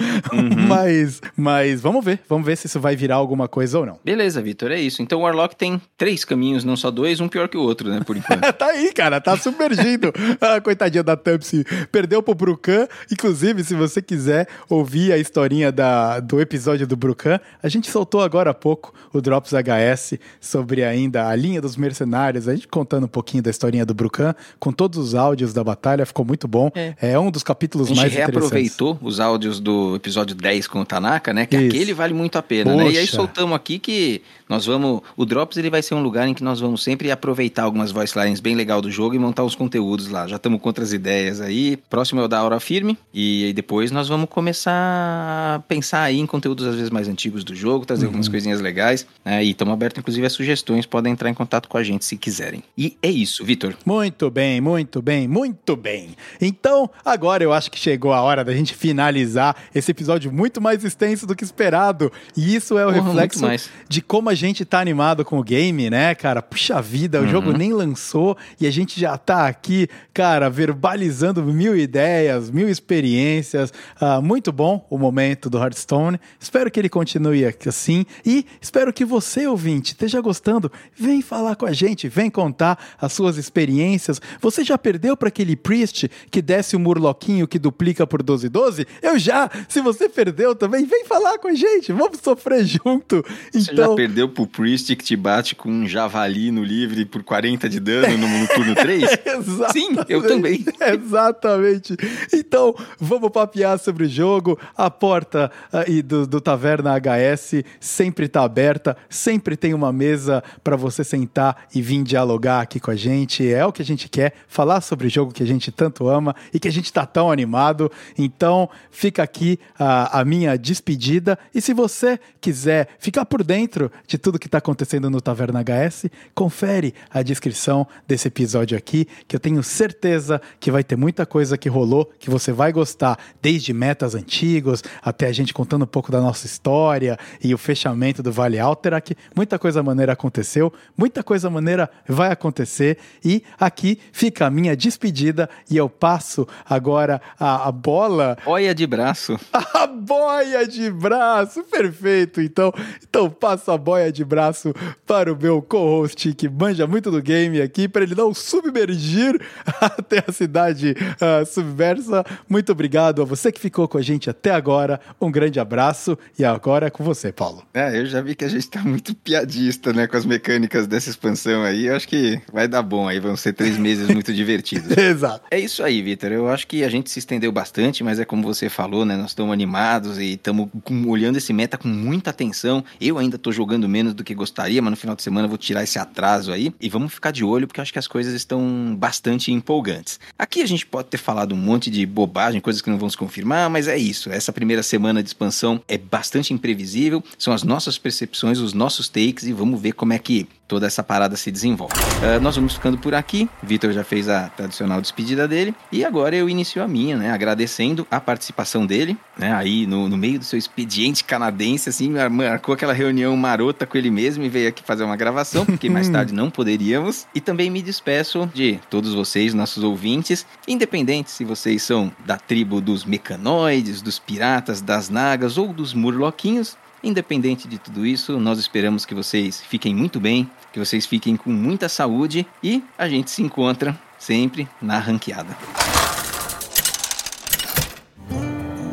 [0.68, 2.20] mas, mas vamos ver.
[2.28, 4.00] Vamos ver se isso vai virar alguma coisa ou não.
[4.04, 5.02] Beleza, Vitor, é isso.
[5.02, 8.02] Então o Warlock tem três caminhos, não só dois, um pior que o outro, né,
[8.06, 8.42] por enquanto.
[8.54, 10.12] tá aí, cara, tá submergindo.
[10.42, 11.64] ah, coitadinha da Tumpsy.
[11.92, 12.88] Perdeu pro Brucan.
[13.12, 18.22] Inclusive, se você quiser ouvir a historinha da, do episódio do Brucan, a gente soltou
[18.22, 22.48] agora há pouco o Drops HS sobre ainda a linha dos mercenários.
[22.48, 26.06] A gente contando um pouquinho da historinha do Brucan, com todos os áudios da batalha,
[26.06, 26.72] ficou muito bom.
[26.76, 26.96] É.
[27.02, 28.42] É, um dos A capítulos gente mais interessantes.
[28.42, 31.46] reaproveitou os áudios do episódio 10 com o Tanaka, né?
[31.46, 31.68] Que Isso.
[31.68, 32.86] aquele vale muito a pena, né?
[32.86, 33.16] E aí Poxa.
[33.16, 34.22] soltamos aqui que
[34.52, 35.02] nós vamos.
[35.16, 38.18] O Drops ele vai ser um lugar em que nós vamos sempre aproveitar algumas voice
[38.20, 40.28] lines bem legal do jogo e montar os conteúdos lá.
[40.28, 41.78] Já estamos com outras ideias aí.
[41.90, 42.98] Próximo é o da Aura Firme.
[43.14, 47.44] E aí depois nós vamos começar a pensar aí em conteúdos às vezes mais antigos
[47.44, 48.32] do jogo, trazer algumas Uhum.
[48.34, 49.08] coisinhas legais.
[49.24, 49.44] Né?
[49.44, 50.86] E estamos abertos, inclusive, a sugestões.
[50.86, 52.62] Podem entrar em contato com a gente se quiserem.
[52.78, 53.74] E é isso, Vitor.
[53.86, 56.10] Muito bem, muito bem, muito bem.
[56.42, 60.84] Então, agora eu acho que chegou a hora da gente finalizar esse episódio muito mais
[60.84, 62.12] extenso do que esperado.
[62.36, 63.46] E isso é o reflexo
[63.88, 66.42] de como a gente tá animado com o game, né, cara?
[66.42, 67.30] Puxa vida, o Uhum.
[67.30, 73.74] jogo nem lançou e a gente já tá aqui, cara, verbalizando mil ideias, mil experiências.
[74.00, 76.20] Ah, muito bom o momento do Hearthstone.
[76.40, 80.72] Espero que ele continue assim e espero que você, ouvinte, esteja gostando.
[80.96, 84.20] Vem falar com a gente, vem contar as suas experiências.
[84.42, 88.88] Você já perdeu para aquele priest que desce o murloquinho que duplica por 12 12?
[89.02, 89.50] Eu já!
[89.70, 91.92] Se você perdeu também, vem falar com a gente.
[91.94, 93.24] Vamos sofrer junto.
[93.52, 97.24] Você já Então, perdeu pro Priest que te bate com um javali no livre por
[97.24, 99.04] 40 de dano no, no turno 3?
[99.26, 99.74] Exatamente.
[99.74, 100.66] Sim, eu também.
[100.80, 101.96] Exatamente.
[102.34, 104.58] Então, vamos papear sobre o jogo.
[104.76, 110.76] A porta aí do, do Taverna HS sempre está aberta, sempre tem uma mesa para
[110.76, 113.48] você sentar e vir dialogar aqui com a gente.
[113.52, 116.36] É o que a gente quer, falar sobre o jogo que a gente tanto ama
[116.54, 117.92] e que a gente está tão animado.
[118.18, 121.38] Então, fica aqui a, a minha despedida.
[121.54, 126.06] E se você quiser ficar por dentro de tudo que está acontecendo no Taverna HS,
[126.34, 131.58] confere a descrição desse episódio aqui, que eu tenho certeza que vai ter muita coisa
[131.58, 136.12] que rolou que você vai gostar, desde metas antigos até a gente contando um pouco
[136.12, 139.16] da nossa história e o fechamento do Vale Alterac.
[139.36, 145.50] Muita coisa maneira aconteceu, muita coisa maneira vai acontecer e aqui fica a minha despedida
[145.70, 149.40] e eu passo agora a, a bola Olha de braço.
[149.54, 152.42] a boia de braço, perfeito.
[152.42, 152.74] Então,
[153.08, 154.74] então passo a boia de braço
[155.06, 159.40] para o meu co-host que manja muito do game aqui, para ele não submergir
[159.82, 162.26] até a cidade ah, submersa.
[162.48, 165.00] Muito obrigado a você que ficou com a gente até agora.
[165.20, 167.64] Um grande abraço e agora é com você, Paulo.
[167.74, 171.10] É, eu já vi que a gente tá muito piadista, né, com as mecânicas dessa
[171.10, 171.88] expansão aí.
[171.88, 174.96] Eu acho que vai dar bom aí, vão ser três meses muito divertidos.
[174.98, 175.46] Exato.
[175.52, 176.32] É isso aí, Vitor.
[176.32, 179.16] Eu acho que a gente se estendeu bastante, mas é como você falou, né?
[179.16, 180.70] Nós estamos animados e estamos
[181.06, 182.84] olhando esse meta com muita atenção.
[183.00, 185.58] Eu ainda tô jogando menos do que gostaria, mas no final de semana eu vou
[185.58, 188.96] tirar esse atraso aí e vamos ficar de olho porque acho que as coisas estão
[188.98, 190.20] bastante empolgantes.
[190.40, 193.18] Aqui a gente pode ter falado um monte de bobagem, coisas que não vão se
[193.18, 194.32] confirmar, mas é isso.
[194.32, 199.44] Essa primeira semana de expansão é bastante imprevisível, são as nossas percepções, os nossos takes
[199.44, 201.94] e vamos ver como é que toda essa parada se desenvolve.
[202.24, 203.50] Ah, nós vamos ficando por aqui.
[203.62, 205.76] Vitor já fez a tradicional despedida dele.
[205.92, 207.30] E agora eu inicio a minha, né?
[207.30, 209.52] Agradecendo a participação dele, né?
[209.54, 213.98] Aí no, no meio do seu expediente canadense, assim, mar- marcou aquela reunião marota com
[213.98, 217.28] ele mesmo e veio aqui fazer uma gravação, porque mais tarde não poderíamos.
[217.36, 222.80] E também me despeço de todos vocês, nossos ouvintes, independente se vocês são da tribo
[222.80, 226.78] dos mecanoides, dos piratas, das nagas ou dos murloquinhos.
[227.04, 231.50] Independente de tudo isso, nós esperamos que vocês fiquem muito bem, que vocês fiquem com
[231.50, 235.58] muita saúde e a gente se encontra sempre na ranqueada.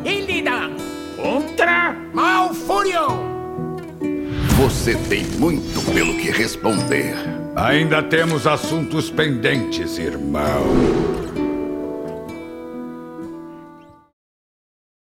[0.05, 0.71] Illidan
[1.17, 3.29] contra Malfurion.
[4.57, 7.15] Você tem muito pelo que responder.
[7.55, 10.65] Ainda temos assuntos pendentes, irmão.